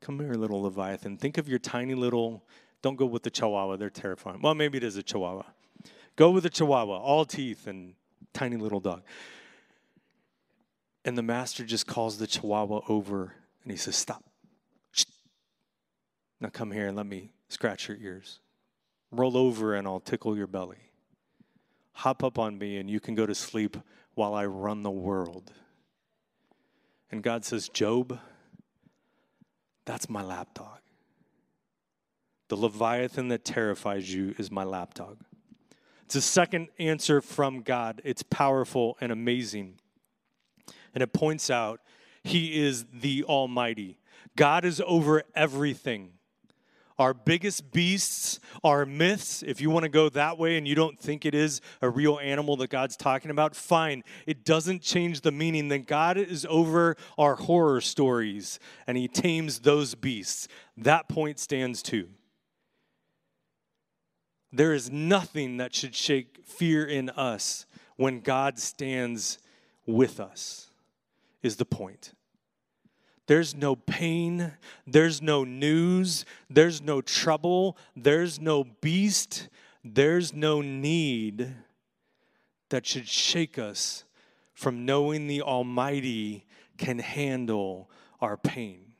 Come 0.00 0.18
here, 0.18 0.32
little 0.32 0.62
Leviathan. 0.62 1.18
Think 1.18 1.36
of 1.36 1.46
your 1.46 1.58
tiny 1.58 1.94
little, 1.94 2.42
don't 2.80 2.96
go 2.96 3.04
with 3.04 3.22
the 3.22 3.30
Chihuahua, 3.30 3.76
they're 3.76 3.90
terrifying. 3.90 4.40
Well, 4.40 4.54
maybe 4.54 4.78
it 4.78 4.84
is 4.84 4.96
a 4.96 5.02
Chihuahua. 5.02 5.44
Go 6.16 6.30
with 6.30 6.44
the 6.44 6.50
Chihuahua, 6.50 6.96
all 6.96 7.26
teeth 7.26 7.66
and 7.66 7.94
tiny 8.32 8.56
little 8.56 8.80
dog. 8.80 9.02
And 11.04 11.16
the 11.18 11.22
master 11.22 11.64
just 11.64 11.86
calls 11.86 12.16
the 12.16 12.26
Chihuahua 12.26 12.80
over 12.88 13.34
and 13.62 13.70
he 13.70 13.76
says, 13.76 13.94
Stop. 13.94 14.24
Now 16.40 16.48
come 16.48 16.70
here 16.70 16.88
and 16.88 16.96
let 16.96 17.06
me 17.06 17.32
scratch 17.48 17.88
your 17.88 17.96
ears. 17.98 18.40
Roll 19.10 19.36
over 19.36 19.74
and 19.74 19.86
I'll 19.86 20.00
tickle 20.00 20.36
your 20.36 20.46
belly 20.46 20.86
hop 21.96 22.22
up 22.22 22.38
on 22.38 22.58
me 22.58 22.76
and 22.76 22.90
you 22.90 23.00
can 23.00 23.14
go 23.14 23.24
to 23.24 23.34
sleep 23.34 23.76
while 24.14 24.34
I 24.34 24.44
run 24.44 24.82
the 24.82 24.90
world. 24.90 25.50
And 27.10 27.22
God 27.22 27.42
says, 27.44 27.70
Job, 27.70 28.18
that's 29.86 30.08
my 30.08 30.22
lapdog. 30.22 30.80
The 32.48 32.56
Leviathan 32.56 33.28
that 33.28 33.46
terrifies 33.46 34.12
you 34.12 34.34
is 34.36 34.50
my 34.50 34.62
lapdog. 34.62 35.20
It's 36.04 36.16
a 36.16 36.20
second 36.20 36.68
answer 36.78 37.22
from 37.22 37.62
God. 37.62 38.02
It's 38.04 38.22
powerful 38.22 38.98
and 39.00 39.10
amazing. 39.10 39.80
And 40.94 41.02
it 41.02 41.14
points 41.14 41.48
out 41.48 41.80
He 42.22 42.62
is 42.62 42.84
the 42.92 43.24
Almighty. 43.24 43.98
God 44.36 44.66
is 44.66 44.82
over 44.86 45.22
everything. 45.34 46.12
Our 46.98 47.12
biggest 47.12 47.72
beasts 47.72 48.40
are 48.64 48.86
myths. 48.86 49.42
If 49.42 49.60
you 49.60 49.68
want 49.68 49.82
to 49.82 49.90
go 49.90 50.08
that 50.08 50.38
way 50.38 50.56
and 50.56 50.66
you 50.66 50.74
don't 50.74 50.98
think 50.98 51.26
it 51.26 51.34
is 51.34 51.60
a 51.82 51.90
real 51.90 52.18
animal 52.18 52.56
that 52.56 52.70
God's 52.70 52.96
talking 52.96 53.30
about, 53.30 53.54
fine. 53.54 54.02
It 54.26 54.44
doesn't 54.44 54.80
change 54.80 55.20
the 55.20 55.30
meaning 55.30 55.68
that 55.68 55.86
God 55.86 56.16
is 56.16 56.46
over 56.48 56.96
our 57.18 57.34
horror 57.34 57.82
stories 57.82 58.58
and 58.86 58.96
he 58.96 59.08
tames 59.08 59.60
those 59.60 59.94
beasts. 59.94 60.48
That 60.76 61.08
point 61.08 61.38
stands 61.38 61.82
too. 61.82 62.08
There 64.50 64.72
is 64.72 64.90
nothing 64.90 65.58
that 65.58 65.74
should 65.74 65.94
shake 65.94 66.38
fear 66.46 66.86
in 66.86 67.10
us 67.10 67.66
when 67.96 68.20
God 68.20 68.58
stands 68.58 69.38
with 69.86 70.18
us, 70.18 70.68
is 71.42 71.56
the 71.56 71.64
point. 71.66 72.12
There's 73.26 73.54
no 73.54 73.74
pain, 73.74 74.52
there's 74.86 75.20
no 75.20 75.42
news, 75.42 76.24
there's 76.48 76.80
no 76.80 77.00
trouble, 77.00 77.76
there's 77.96 78.40
no 78.40 78.64
beast, 78.64 79.48
there's 79.82 80.32
no 80.32 80.60
need 80.60 81.54
that 82.70 82.86
should 82.86 83.08
shake 83.08 83.58
us 83.58 84.04
from 84.54 84.84
knowing 84.84 85.26
the 85.26 85.42
Almighty 85.42 86.46
can 86.78 86.98
handle 86.98 87.90
our 88.20 88.36
pain. 88.36 88.92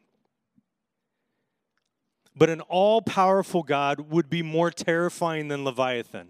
But 2.35 2.51
an 2.51 2.61
all 2.63 3.01
powerful 3.01 3.63
God 3.63 4.11
would 4.11 4.29
be 4.29 4.43
more 4.43 4.71
terrifying 4.71 5.49
than 5.49 5.65
Leviathan. 5.65 6.29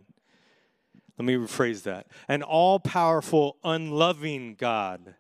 Let 1.19 1.25
me 1.25 1.35
rephrase 1.35 1.83
that. 1.85 2.07
An 2.29 2.43
all 2.43 2.79
powerful, 2.79 3.57
unloving 3.65 4.55
God 4.55 5.15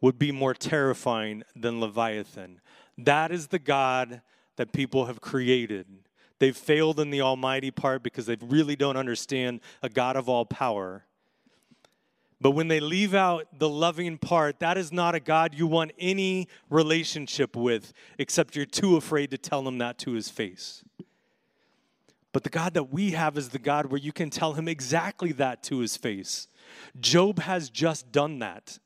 would 0.00 0.18
be 0.18 0.32
more 0.32 0.54
terrifying 0.54 1.42
than 1.56 1.80
Leviathan. 1.80 2.60
That 2.96 3.32
is 3.32 3.48
the 3.48 3.58
God 3.58 4.22
that 4.56 4.72
people 4.72 5.06
have 5.06 5.20
created. 5.20 5.86
They've 6.38 6.56
failed 6.56 7.00
in 7.00 7.10
the 7.10 7.20
almighty 7.20 7.70
part 7.70 8.02
because 8.02 8.26
they 8.26 8.36
really 8.40 8.76
don't 8.76 8.96
understand 8.96 9.60
a 9.82 9.88
God 9.88 10.16
of 10.16 10.28
all 10.28 10.44
power. 10.44 11.04
But 12.40 12.52
when 12.52 12.68
they 12.68 12.78
leave 12.78 13.14
out 13.14 13.46
the 13.58 13.68
loving 13.68 14.16
part, 14.16 14.60
that 14.60 14.78
is 14.78 14.92
not 14.92 15.16
a 15.16 15.20
God 15.20 15.54
you 15.54 15.66
want 15.66 15.90
any 15.98 16.46
relationship 16.70 17.56
with, 17.56 17.92
except 18.16 18.54
you're 18.54 18.64
too 18.64 18.96
afraid 18.96 19.32
to 19.32 19.38
tell 19.38 19.66
him 19.66 19.78
that 19.78 19.98
to 19.98 20.12
his 20.12 20.28
face. 20.28 20.84
But 22.32 22.44
the 22.44 22.50
God 22.50 22.74
that 22.74 22.92
we 22.92 23.12
have 23.12 23.36
is 23.36 23.48
the 23.48 23.58
God 23.58 23.86
where 23.86 23.98
you 23.98 24.12
can 24.12 24.30
tell 24.30 24.52
him 24.52 24.68
exactly 24.68 25.32
that 25.32 25.64
to 25.64 25.78
his 25.78 25.96
face. 25.96 26.46
Job 27.00 27.40
has 27.40 27.70
just 27.70 28.12
done 28.12 28.38
that. 28.38 28.78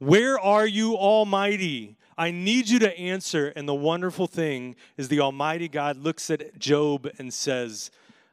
Where 0.00 0.40
are 0.40 0.66
you, 0.66 0.96
Almighty? 0.96 1.98
I 2.16 2.30
need 2.30 2.70
you 2.70 2.78
to 2.78 2.98
answer. 2.98 3.52
And 3.54 3.68
the 3.68 3.74
wonderful 3.74 4.26
thing 4.26 4.74
is, 4.96 5.08
the 5.08 5.20
Almighty 5.20 5.68
God 5.68 5.98
looks 5.98 6.30
at 6.30 6.58
Job 6.58 7.06
and 7.18 7.32
says, 7.32 7.90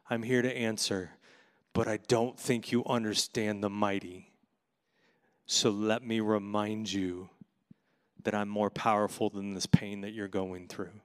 I'm 0.08 0.22
here 0.22 0.40
to 0.40 0.56
answer, 0.56 1.10
but 1.74 1.86
I 1.86 1.98
don't 2.08 2.38
think 2.38 2.72
you 2.72 2.82
understand 2.86 3.62
the 3.62 3.68
mighty. 3.68 4.32
So 5.44 5.68
let 5.68 6.02
me 6.02 6.20
remind 6.20 6.90
you 6.90 7.28
that 8.24 8.34
I'm 8.34 8.48
more 8.48 8.70
powerful 8.70 9.28
than 9.28 9.52
this 9.52 9.66
pain 9.66 10.00
that 10.00 10.12
you're 10.12 10.26
going 10.26 10.68
through, 10.68 11.00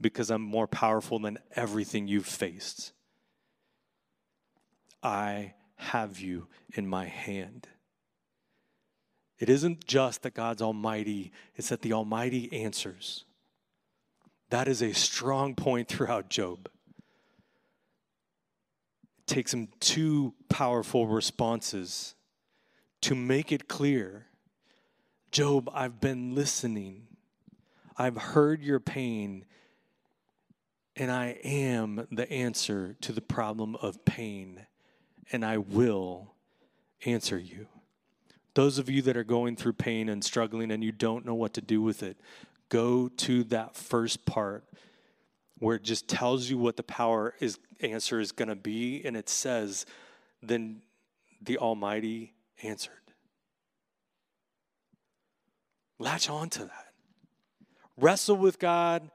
because 0.00 0.30
I'm 0.30 0.42
more 0.42 0.66
powerful 0.66 1.18
than 1.18 1.38
everything 1.54 2.08
you've 2.08 2.24
faced. 2.24 2.92
I 5.02 5.52
have 5.76 6.18
you 6.18 6.48
in 6.72 6.86
my 6.86 7.06
hand. 7.06 7.68
It 9.40 9.48
isn't 9.48 9.86
just 9.86 10.22
that 10.22 10.34
God's 10.34 10.60
almighty, 10.60 11.32
it's 11.56 11.70
that 11.70 11.80
the 11.80 11.94
almighty 11.94 12.52
answers. 12.52 13.24
That 14.50 14.68
is 14.68 14.82
a 14.82 14.92
strong 14.92 15.54
point 15.54 15.88
throughout 15.88 16.28
Job. 16.28 16.68
It 19.20 19.26
takes 19.26 19.54
him 19.54 19.68
two 19.80 20.34
powerful 20.50 21.06
responses 21.06 22.14
to 23.00 23.14
make 23.14 23.50
it 23.50 23.66
clear 23.66 24.26
Job, 25.30 25.70
I've 25.72 26.00
been 26.00 26.34
listening, 26.34 27.06
I've 27.96 28.16
heard 28.16 28.62
your 28.62 28.80
pain, 28.80 29.44
and 30.96 31.08
I 31.10 31.38
am 31.44 32.08
the 32.10 32.30
answer 32.32 32.96
to 33.02 33.12
the 33.12 33.20
problem 33.20 33.76
of 33.76 34.04
pain, 34.04 34.66
and 35.30 35.44
I 35.44 35.58
will 35.58 36.34
answer 37.06 37.38
you. 37.38 37.68
Those 38.54 38.78
of 38.78 38.90
you 38.90 39.02
that 39.02 39.16
are 39.16 39.24
going 39.24 39.56
through 39.56 39.74
pain 39.74 40.08
and 40.08 40.24
struggling 40.24 40.70
and 40.70 40.82
you 40.82 40.92
don't 40.92 41.24
know 41.24 41.34
what 41.34 41.54
to 41.54 41.60
do 41.60 41.80
with 41.80 42.02
it, 42.02 42.16
go 42.68 43.08
to 43.08 43.44
that 43.44 43.76
first 43.76 44.24
part 44.26 44.64
where 45.58 45.76
it 45.76 45.82
just 45.82 46.08
tells 46.08 46.50
you 46.50 46.58
what 46.58 46.76
the 46.76 46.82
power 46.82 47.34
is 47.40 47.58
answer 47.80 48.20
is 48.20 48.32
going 48.32 48.48
to 48.48 48.56
be 48.56 49.02
and 49.04 49.16
it 49.16 49.28
says 49.28 49.86
then 50.42 50.82
the 51.42 51.58
almighty 51.58 52.34
answered. 52.62 52.94
Latch 55.98 56.28
on 56.28 56.48
to 56.50 56.60
that. 56.60 56.92
Wrestle 57.96 58.36
with 58.36 58.58
god. 58.58 59.10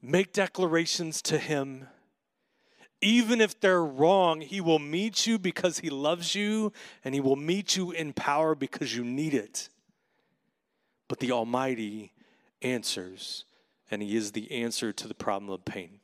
Make 0.00 0.32
declarations 0.32 1.22
to 1.22 1.38
Him. 1.38 1.86
Even 3.02 3.40
if 3.40 3.60
they're 3.60 3.84
wrong, 3.84 4.40
He 4.40 4.60
will 4.60 4.78
meet 4.78 5.26
you 5.26 5.38
because 5.38 5.80
He 5.80 5.90
loves 5.90 6.34
you, 6.34 6.72
and 7.04 7.14
He 7.14 7.20
will 7.20 7.36
meet 7.36 7.76
you 7.76 7.90
in 7.90 8.12
power 8.12 8.54
because 8.54 8.96
you 8.96 9.04
need 9.04 9.34
it. 9.34 9.68
But 11.08 11.18
the 11.18 11.32
Almighty 11.32 12.12
answers, 12.62 13.44
and 13.90 14.00
He 14.00 14.16
is 14.16 14.32
the 14.32 14.50
answer 14.52 14.92
to 14.92 15.08
the 15.08 15.14
problem 15.14 15.50
of 15.50 15.64
pain. 15.64 15.98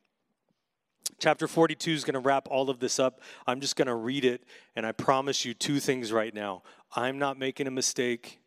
Chapter 1.20 1.48
42 1.48 1.92
is 1.92 2.04
going 2.04 2.14
to 2.14 2.20
wrap 2.20 2.48
all 2.50 2.68
of 2.68 2.80
this 2.80 2.98
up. 2.98 3.20
I'm 3.46 3.60
just 3.60 3.76
going 3.76 3.86
to 3.86 3.94
read 3.94 4.24
it, 4.24 4.44
and 4.76 4.84
I 4.84 4.92
promise 4.92 5.44
you 5.44 5.54
two 5.54 5.80
things 5.80 6.12
right 6.12 6.34
now. 6.34 6.62
I'm 6.94 7.18
not 7.18 7.38
making 7.38 7.66
a 7.66 7.70
mistake. 7.70 8.40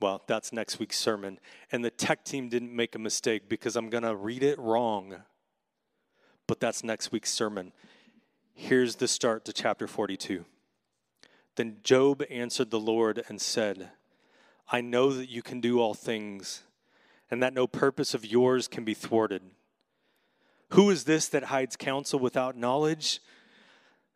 Well, 0.00 0.22
that's 0.26 0.52
next 0.52 0.78
week's 0.78 0.98
sermon. 0.98 1.38
And 1.70 1.84
the 1.84 1.90
tech 1.90 2.24
team 2.24 2.48
didn't 2.48 2.74
make 2.74 2.94
a 2.94 2.98
mistake 2.98 3.48
because 3.48 3.76
I'm 3.76 3.88
going 3.88 4.02
to 4.02 4.16
read 4.16 4.42
it 4.42 4.58
wrong. 4.58 5.16
But 6.52 6.60
that's 6.60 6.84
next 6.84 7.12
week's 7.12 7.32
sermon. 7.32 7.72
Here's 8.52 8.96
the 8.96 9.08
start 9.08 9.46
to 9.46 9.54
chapter 9.54 9.86
42. 9.86 10.44
Then 11.56 11.78
Job 11.82 12.22
answered 12.28 12.70
the 12.70 12.78
Lord 12.78 13.24
and 13.26 13.40
said, 13.40 13.88
I 14.70 14.82
know 14.82 15.14
that 15.14 15.30
you 15.30 15.40
can 15.40 15.62
do 15.62 15.80
all 15.80 15.94
things, 15.94 16.64
and 17.30 17.42
that 17.42 17.54
no 17.54 17.66
purpose 17.66 18.12
of 18.12 18.26
yours 18.26 18.68
can 18.68 18.84
be 18.84 18.92
thwarted. 18.92 19.40
Who 20.72 20.90
is 20.90 21.04
this 21.04 21.26
that 21.28 21.44
hides 21.44 21.74
counsel 21.74 22.18
without 22.18 22.54
knowledge? 22.54 23.22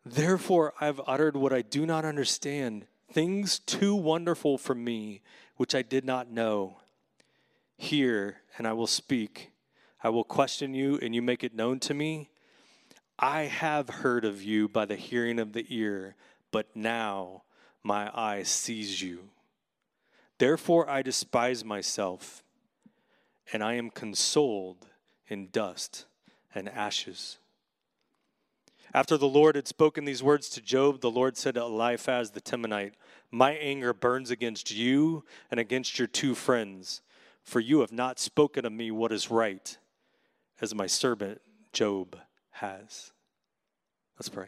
Therefore, 0.05 0.75
I've 0.79 1.01
uttered 1.07 1.35
what 1.35 1.51
I 1.51 1.63
do 1.63 1.87
not 1.87 2.05
understand, 2.05 2.85
things 3.11 3.57
too 3.57 3.95
wonderful 3.95 4.59
for 4.59 4.75
me, 4.75 5.23
which 5.55 5.73
I 5.73 5.81
did 5.81 6.05
not 6.05 6.29
know. 6.29 6.81
Hear, 7.77 8.41
and 8.59 8.67
I 8.67 8.73
will 8.73 8.85
speak. 8.85 9.53
I 10.03 10.09
will 10.09 10.23
question 10.23 10.73
you, 10.73 10.99
and 11.01 11.15
you 11.15 11.21
make 11.21 11.43
it 11.43 11.55
known 11.55 11.79
to 11.81 11.93
me. 11.93 12.29
I 13.19 13.43
have 13.43 13.89
heard 13.89 14.25
of 14.25 14.43
you 14.43 14.67
by 14.67 14.85
the 14.85 14.95
hearing 14.95 15.39
of 15.39 15.53
the 15.53 15.65
ear, 15.69 16.15
but 16.51 16.75
now 16.75 17.43
my 17.83 18.11
eye 18.13 18.43
sees 18.43 19.01
you. 19.01 19.29
Therefore, 20.37 20.87
I 20.87 21.01
despise 21.01 21.65
myself, 21.65 22.43
and 23.51 23.63
I 23.63 23.73
am 23.73 23.89
consoled 23.89 24.87
in 25.27 25.49
dust 25.51 26.05
and 26.53 26.69
ashes. 26.69 27.39
After 28.93 29.17
the 29.17 29.27
Lord 29.27 29.55
had 29.55 29.67
spoken 29.67 30.05
these 30.05 30.23
words 30.23 30.47
to 30.49 30.61
Job, 30.61 31.01
the 31.01 31.11
Lord 31.11 31.37
said 31.37 31.55
to 31.55 31.61
Eliphaz 31.61 32.31
the 32.31 32.41
Temanite, 32.41 32.93
My 33.31 33.51
anger 33.51 33.93
burns 33.93 34.31
against 34.31 34.71
you 34.71 35.25
and 35.51 35.59
against 35.59 35.99
your 35.99 36.07
two 36.07 36.35
friends, 36.35 37.01
for 37.43 37.59
you 37.59 37.81
have 37.81 37.91
not 37.91 38.19
spoken 38.19 38.65
of 38.65 38.71
me 38.71 38.91
what 38.91 39.11
is 39.11 39.31
right, 39.31 39.77
as 40.61 40.73
my 40.73 40.87
servant 40.87 41.41
Job 41.73 42.17
has. 42.51 43.11
Let's 44.17 44.29
pray. 44.29 44.47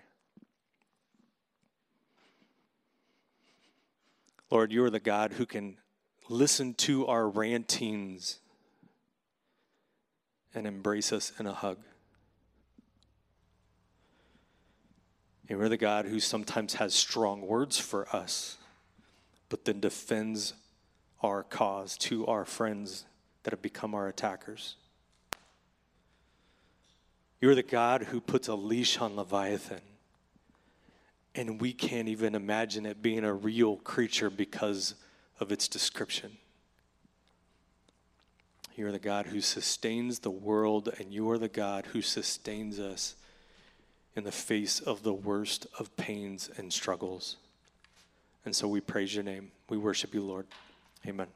Lord, 4.49 4.71
you 4.71 4.83
are 4.83 4.89
the 4.89 4.99
God 4.99 5.33
who 5.33 5.45
can 5.45 5.77
listen 6.27 6.73
to 6.75 7.05
our 7.05 7.29
rantings 7.29 8.39
and 10.55 10.65
embrace 10.65 11.13
us 11.13 11.31
in 11.39 11.45
a 11.45 11.53
hug. 11.53 11.77
And 15.47 15.57
we're 15.57 15.69
the 15.69 15.77
God 15.77 16.05
who 16.05 16.19
sometimes 16.19 16.75
has 16.75 16.93
strong 16.93 17.41
words 17.41 17.77
for 17.79 18.07
us, 18.15 18.57
but 19.49 19.65
then 19.65 19.79
defends 19.79 20.53
our 21.21 21.43
cause 21.43 21.97
to 21.97 22.25
our 22.27 22.45
friends 22.45 23.05
that 23.43 23.51
have 23.51 23.61
become 23.61 23.93
our 23.93 24.07
attackers. 24.07 24.75
You're 27.41 27.55
the 27.55 27.63
God 27.63 28.03
who 28.03 28.19
puts 28.19 28.47
a 28.47 28.55
leash 28.55 28.97
on 28.97 29.15
Leviathan, 29.15 29.81
and 31.35 31.61
we 31.61 31.71
can't 31.71 32.07
even 32.07 32.35
imagine 32.35 32.85
it 32.85 33.01
being 33.01 33.23
a 33.23 33.33
real 33.33 33.77
creature 33.77 34.29
because 34.29 34.95
of 35.39 35.51
its 35.51 35.67
description. 35.67 36.37
You're 38.75 38.91
the 38.91 38.99
God 38.99 39.27
who 39.27 39.41
sustains 39.41 40.19
the 40.19 40.29
world, 40.29 40.89
and 40.99 41.13
you 41.13 41.29
are 41.29 41.37
the 41.37 41.49
God 41.49 41.87
who 41.87 42.01
sustains 42.01 42.79
us 42.79 43.15
in 44.15 44.23
the 44.23 44.31
face 44.31 44.79
of 44.79 45.03
the 45.03 45.13
worst 45.13 45.67
of 45.77 45.95
pains 45.95 46.49
and 46.57 46.71
struggles. 46.73 47.37
And 48.45 48.55
so 48.55 48.67
we 48.67 48.81
praise 48.81 49.13
your 49.13 49.23
name. 49.23 49.51
We 49.69 49.77
worship 49.77 50.13
you, 50.13 50.21
Lord. 50.21 50.47
Amen. 51.07 51.27